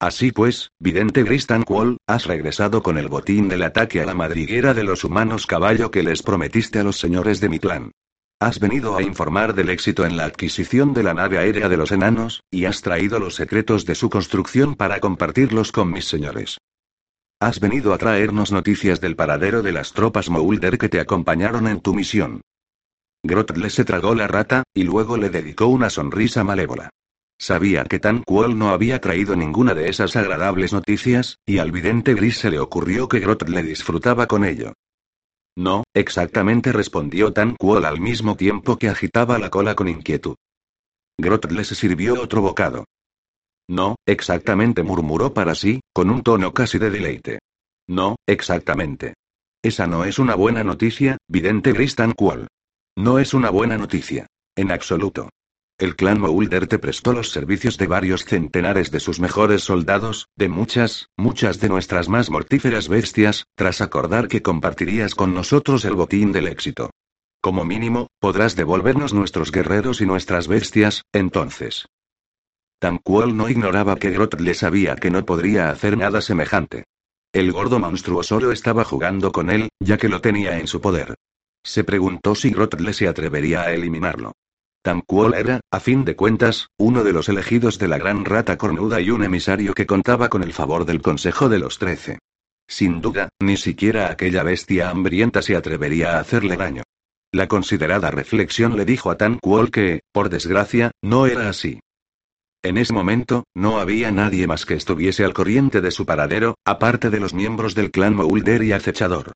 [0.00, 4.72] Así pues, vidente Gristan Quol, has regresado con el botín del ataque a la madriguera
[4.72, 7.92] de los humanos caballo que les prometiste a los señores de mi clan.
[8.40, 11.92] Has venido a informar del éxito en la adquisición de la nave aérea de los
[11.92, 16.56] enanos, y has traído los secretos de su construcción para compartirlos con mis señores.
[17.38, 21.80] Has venido a traernos noticias del paradero de las tropas Moulder que te acompañaron en
[21.80, 22.40] tu misión.
[23.22, 26.88] Grotle se tragó la rata, y luego le dedicó una sonrisa malévola.
[27.40, 32.12] Sabía que Tan Kuol no había traído ninguna de esas agradables noticias, y al vidente
[32.12, 34.74] gris se le ocurrió que Grotle disfrutaba con ello.
[35.56, 40.36] No, exactamente respondió Tan Kuol al mismo tiempo que agitaba la cola con inquietud.
[41.18, 42.84] Grotle se sirvió otro bocado.
[43.70, 47.38] No, exactamente murmuró para sí, con un tono casi de deleite.
[47.88, 49.14] No, exactamente.
[49.62, 52.48] Esa no es una buena noticia, vidente Gris Tan Kuol.
[52.98, 54.26] No es una buena noticia.
[54.54, 55.30] En absoluto.
[55.80, 60.50] El clan Moulder te prestó los servicios de varios centenares de sus mejores soldados, de
[60.50, 66.32] muchas, muchas de nuestras más mortíferas bestias, tras acordar que compartirías con nosotros el botín
[66.32, 66.90] del éxito.
[67.40, 71.86] Como mínimo, podrás devolvernos nuestros guerreros y nuestras bestias, entonces.
[72.78, 76.84] Tanquol no ignoraba que Grot le sabía que no podría hacer nada semejante.
[77.32, 81.14] El gordo monstruo solo estaba jugando con él, ya que lo tenía en su poder.
[81.64, 84.32] Se preguntó si Grotle se atrevería a eliminarlo.
[84.82, 89.00] Tamquol era, a fin de cuentas, uno de los elegidos de la gran rata cornuda
[89.00, 92.18] y un emisario que contaba con el favor del Consejo de los Trece.
[92.66, 96.82] Sin duda, ni siquiera aquella bestia hambrienta se atrevería a hacerle daño.
[97.32, 99.38] La considerada reflexión le dijo a Tan
[99.70, 101.80] que, por desgracia, no era así.
[102.62, 107.10] En ese momento, no había nadie más que estuviese al corriente de su paradero, aparte
[107.10, 109.32] de los miembros del clan Moulder y acechador.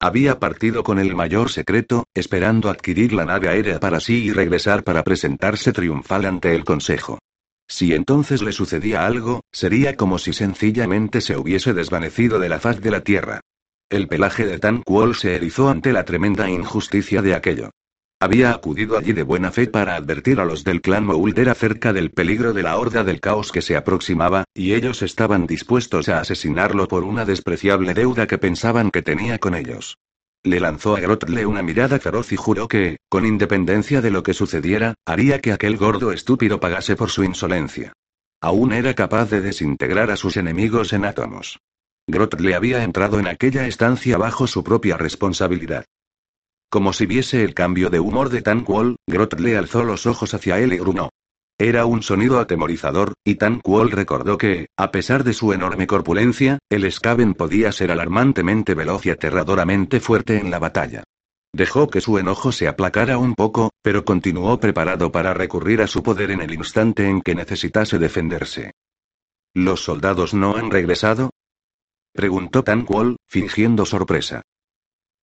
[0.00, 4.84] Había partido con el mayor secreto, esperando adquirir la nave aérea para sí y regresar
[4.84, 7.18] para presentarse triunfal ante el Consejo.
[7.68, 12.80] Si entonces le sucedía algo, sería como si sencillamente se hubiese desvanecido de la faz
[12.80, 13.40] de la Tierra.
[13.90, 17.70] El pelaje de Tan Kuol se erizó ante la tremenda injusticia de aquello.
[18.20, 22.10] Había acudido allí de buena fe para advertir a los del clan Moulder acerca del
[22.10, 26.88] peligro de la horda del caos que se aproximaba, y ellos estaban dispuestos a asesinarlo
[26.88, 29.98] por una despreciable deuda que pensaban que tenía con ellos.
[30.42, 34.34] Le lanzó a Grotle una mirada feroz y juró que, con independencia de lo que
[34.34, 37.92] sucediera, haría que aquel gordo estúpido pagase por su insolencia.
[38.40, 41.60] Aún era capaz de desintegrar a sus enemigos en átomos.
[42.08, 45.84] Grotle había entrado en aquella estancia bajo su propia responsabilidad.
[46.70, 50.58] Como si viese el cambio de humor de Tanquol, Grot le alzó los ojos hacia
[50.58, 51.08] él y grunó.
[51.58, 56.90] Era un sonido atemorizador, y Tanquol recordó que, a pesar de su enorme corpulencia, el
[56.90, 61.04] Skaven podía ser alarmantemente veloz y aterradoramente fuerte en la batalla.
[61.52, 66.02] Dejó que su enojo se aplacara un poco, pero continuó preparado para recurrir a su
[66.02, 68.72] poder en el instante en que necesitase defenderse.
[69.54, 71.30] ¿Los soldados no han regresado?
[72.12, 74.42] preguntó Tanquol, fingiendo sorpresa.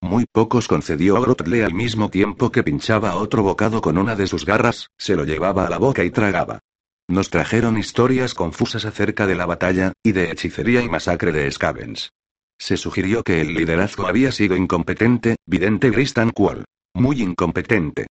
[0.05, 4.27] Muy pocos concedió a Grotle al mismo tiempo que pinchaba otro bocado con una de
[4.27, 6.59] sus garras, se lo llevaba a la boca y tragaba.
[7.07, 12.11] Nos trajeron historias confusas acerca de la batalla, y de hechicería y masacre de Scavens.
[12.59, 16.65] Se sugirió que el liderazgo había sido incompetente, vidente Gristan Qual.
[16.93, 18.05] Muy incompetente.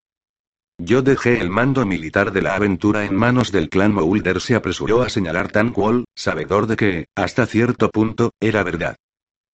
[0.79, 5.03] Yo dejé el mando militar de la aventura en manos del clan Moulder, se apresuró
[5.03, 5.73] a señalar Tan
[6.17, 8.97] sabedor de que, hasta cierto punto, era verdad.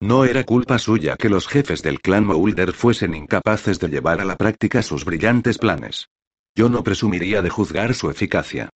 [0.02, 4.24] No era culpa suya que los jefes del clan Moulder fuesen incapaces de llevar a
[4.24, 6.08] la práctica sus brillantes planes.
[6.54, 8.70] Yo no presumiría de juzgar su eficacia.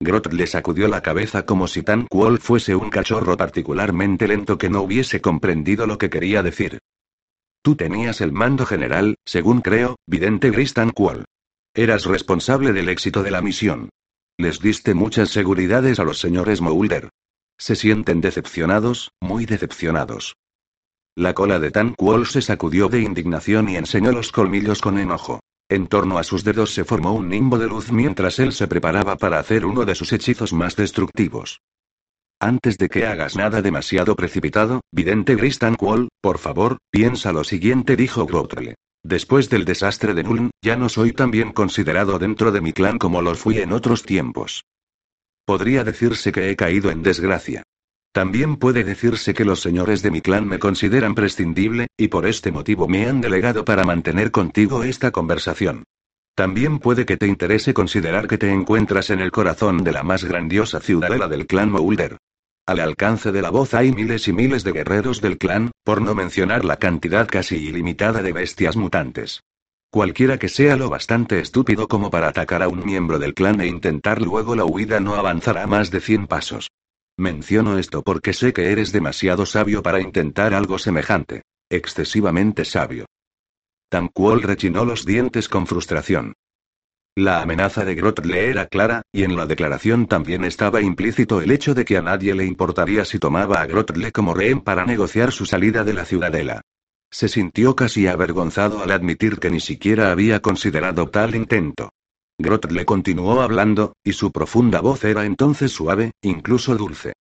[0.00, 4.70] Grot le sacudió la cabeza como si Tan Quol fuese un cachorro particularmente lento que
[4.70, 6.78] no hubiese comprendido lo que quería decir.
[7.62, 10.92] Tú tenías el mando general, según creo, vidente Gris Tan.
[11.74, 13.90] Eras responsable del éxito de la misión.
[14.38, 17.10] Les diste muchas seguridades a los señores Moulder.
[17.58, 20.36] Se sienten decepcionados, muy decepcionados.
[21.16, 25.40] La cola de Tan Quol se sacudió de indignación y enseñó los colmillos con enojo.
[25.68, 29.16] En torno a sus dedos se formó un nimbo de luz mientras él se preparaba
[29.16, 31.60] para hacer uno de sus hechizos más destructivos.
[32.40, 37.96] Antes de que hagas nada demasiado precipitado, vidente Gris Quol, por favor, piensa lo siguiente,
[37.96, 38.76] dijo Grotle.
[39.02, 42.98] Después del desastre de Nuln, ya no soy tan bien considerado dentro de mi clan
[42.98, 44.62] como lo fui en otros tiempos.
[45.48, 47.62] Podría decirse que he caído en desgracia.
[48.12, 52.52] También puede decirse que los señores de mi clan me consideran prescindible, y por este
[52.52, 55.84] motivo me han delegado para mantener contigo esta conversación.
[56.34, 60.22] También puede que te interese considerar que te encuentras en el corazón de la más
[60.22, 62.18] grandiosa ciudadela del clan Moulder.
[62.66, 66.14] Al alcance de la voz hay miles y miles de guerreros del clan, por no
[66.14, 69.40] mencionar la cantidad casi ilimitada de bestias mutantes.
[69.90, 73.66] Cualquiera que sea lo bastante estúpido como para atacar a un miembro del clan e
[73.66, 76.68] intentar luego la huida no avanzará más de 100 pasos.
[77.16, 81.42] Menciono esto porque sé que eres demasiado sabio para intentar algo semejante.
[81.70, 83.06] Excesivamente sabio.
[83.88, 86.34] Tanquol rechinó los dientes con frustración.
[87.16, 91.74] La amenaza de Grotle era clara, y en la declaración también estaba implícito el hecho
[91.74, 95.46] de que a nadie le importaría si tomaba a Grotle como rehén para negociar su
[95.46, 96.60] salida de la ciudadela.
[97.10, 101.90] Se sintió casi avergonzado al admitir que ni siquiera había considerado tal intento.
[102.38, 107.14] Grot le continuó hablando, y su profunda voz era entonces suave, incluso dulce.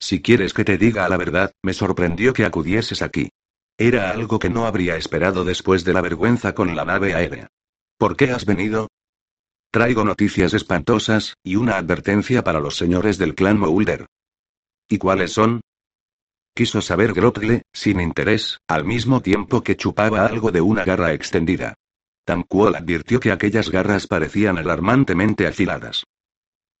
[0.00, 3.30] Si quieres que te diga la verdad, me sorprendió que acudieses aquí.
[3.78, 7.48] Era algo que no habría esperado después de la vergüenza con la nave aérea.
[7.98, 8.88] ¿Por qué has venido?
[9.70, 14.06] Traigo noticias espantosas, y una advertencia para los señores del clan Moulder.
[14.88, 15.60] ¿Y cuáles son?
[16.54, 21.74] Quiso saber Grotle, sin interés, al mismo tiempo que chupaba algo de una garra extendida.
[22.26, 26.04] Tamquol advirtió que aquellas garras parecían alarmantemente afiladas.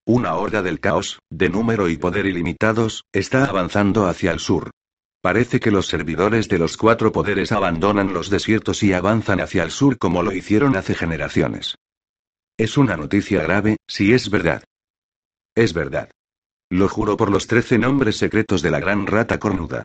[0.04, 4.70] Una horda del caos, de número y poder ilimitados, está avanzando hacia el sur.
[5.22, 9.70] Parece que los servidores de los cuatro poderes abandonan los desiertos y avanzan hacia el
[9.70, 11.76] sur como lo hicieron hace generaciones.
[12.58, 14.64] Es una noticia grave, si es verdad.
[15.54, 16.10] Es verdad.
[16.72, 19.82] Lo juro por los trece nombres secretos de la gran rata cornuda.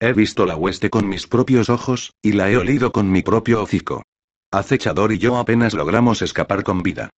[0.00, 3.62] He visto la hueste con mis propios ojos, y la he olido con mi propio
[3.62, 4.04] hocico.
[4.50, 7.10] Acechador y yo apenas logramos escapar con vida.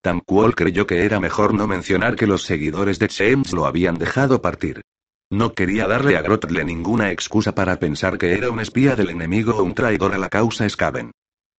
[0.00, 4.40] Tamquol creyó que era mejor no mencionar que los seguidores de James lo habían dejado
[4.40, 4.80] partir.
[5.30, 9.56] No quería darle a Grotle ninguna excusa para pensar que era un espía del enemigo
[9.58, 11.10] o un traidor a la causa Skaven.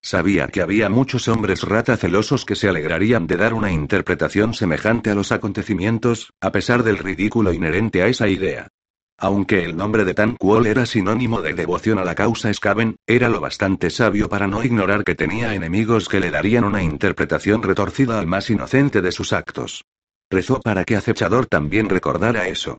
[0.02, 5.10] Sabía que había muchos hombres rata celosos que se alegrarían de dar una interpretación semejante
[5.10, 8.70] a los acontecimientos, a pesar del ridículo inherente a esa idea.
[9.18, 13.28] Aunque el nombre de Tan Quol era sinónimo de devoción a la causa Skaven, era
[13.28, 18.18] lo bastante sabio para no ignorar que tenía enemigos que le darían una interpretación retorcida
[18.18, 19.84] al más inocente de sus actos.
[20.32, 22.78] Rezó para que Acechador también recordara eso.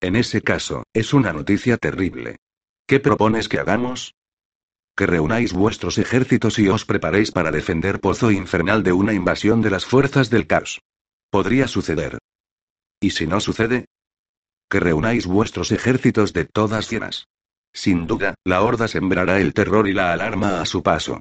[0.00, 2.36] En ese caso, es una noticia terrible.
[2.86, 4.14] ¿Qué propones que hagamos?
[5.00, 9.70] Que reunáis vuestros ejércitos y os preparéis para defender Pozo Infernal de una invasión de
[9.70, 10.82] las fuerzas del caos.
[11.30, 12.18] Podría suceder.
[13.00, 13.86] ¿Y si no sucede?
[14.68, 17.28] Que reunáis vuestros ejércitos de todas llenas.
[17.72, 21.20] Sin duda, la horda sembrará el terror y la alarma a su paso.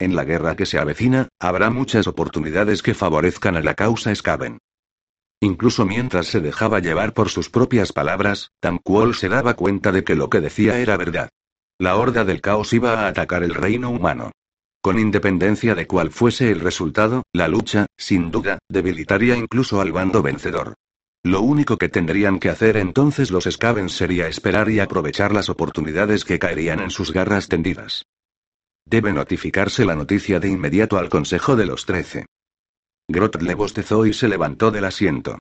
[0.00, 4.58] En la guerra que se avecina, habrá muchas oportunidades que favorezcan a la causa Skaven.
[5.40, 10.16] Incluso mientras se dejaba llevar por sus propias palabras, Tamquol se daba cuenta de que
[10.16, 11.30] lo que decía era verdad.
[11.80, 14.32] La horda del caos iba a atacar el reino humano.
[14.82, 20.22] Con independencia de cuál fuese el resultado, la lucha, sin duda, debilitaría incluso al bando
[20.22, 20.74] vencedor.
[21.22, 26.26] Lo único que tendrían que hacer entonces los Skaven sería esperar y aprovechar las oportunidades
[26.26, 28.04] que caerían en sus garras tendidas.
[28.84, 32.26] Debe notificarse la noticia de inmediato al Consejo de los Trece.
[33.08, 35.38] Grot le bostezó y se levantó del asiento.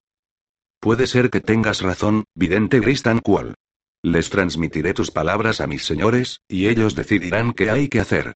[0.79, 3.55] Puede ser que tengas razón, vidente Gristan Qual.
[4.01, 8.33] Les transmitiré tus palabras a mis señores, y ellos decidirán qué hay que hacer.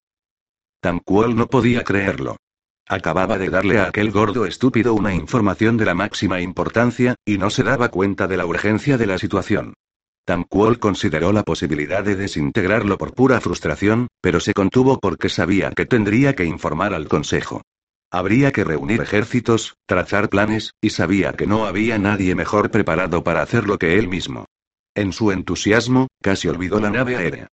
[0.82, 2.36] Tamqual no podía creerlo.
[2.86, 7.50] Acababa de darle a aquel gordo estúpido una información de la máxima importancia, y no
[7.50, 9.74] se daba cuenta de la urgencia de la situación.
[10.26, 15.86] Tamqual consideró la posibilidad de desintegrarlo por pura frustración, pero se contuvo porque sabía que
[15.86, 17.62] tendría que informar al consejo.
[18.12, 23.42] Habría que reunir ejércitos, trazar planes, y sabía que no había nadie mejor preparado para
[23.42, 24.46] hacerlo que él mismo.
[24.96, 27.48] En su entusiasmo, casi olvidó la nave aérea.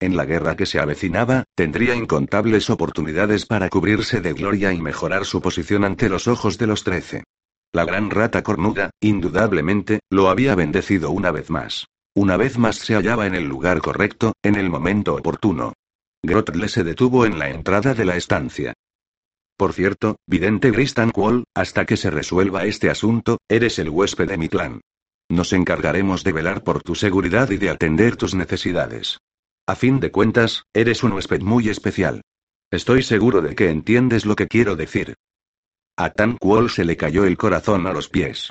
[0.00, 5.24] En la guerra que se avecinaba, tendría incontables oportunidades para cubrirse de gloria y mejorar
[5.24, 7.24] su posición ante los ojos de los trece.
[7.72, 11.86] La gran rata cornuda, indudablemente, lo había bendecido una vez más.
[12.14, 15.74] Una vez más se hallaba en el lugar correcto, en el momento oportuno.
[16.22, 18.72] Grotle se detuvo en la entrada de la estancia.
[19.58, 24.38] Por cierto, vidente Gristan Quall, hasta que se resuelva este asunto, eres el huésped de
[24.38, 24.80] mi clan.
[25.28, 29.18] Nos encargaremos de velar por tu seguridad y de atender tus necesidades.
[29.66, 32.22] A fin de cuentas, eres un huésped muy especial.
[32.70, 35.14] Estoy seguro de que entiendes lo que quiero decir.
[35.96, 38.50] A Tan Quol se le cayó el corazón a los pies.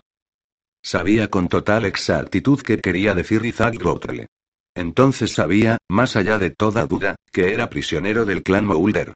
[0.84, 3.76] Sabía con total exactitud qué quería decir Isaac.
[4.76, 9.14] Entonces sabía, más allá de toda duda, que era prisionero del clan Moulder.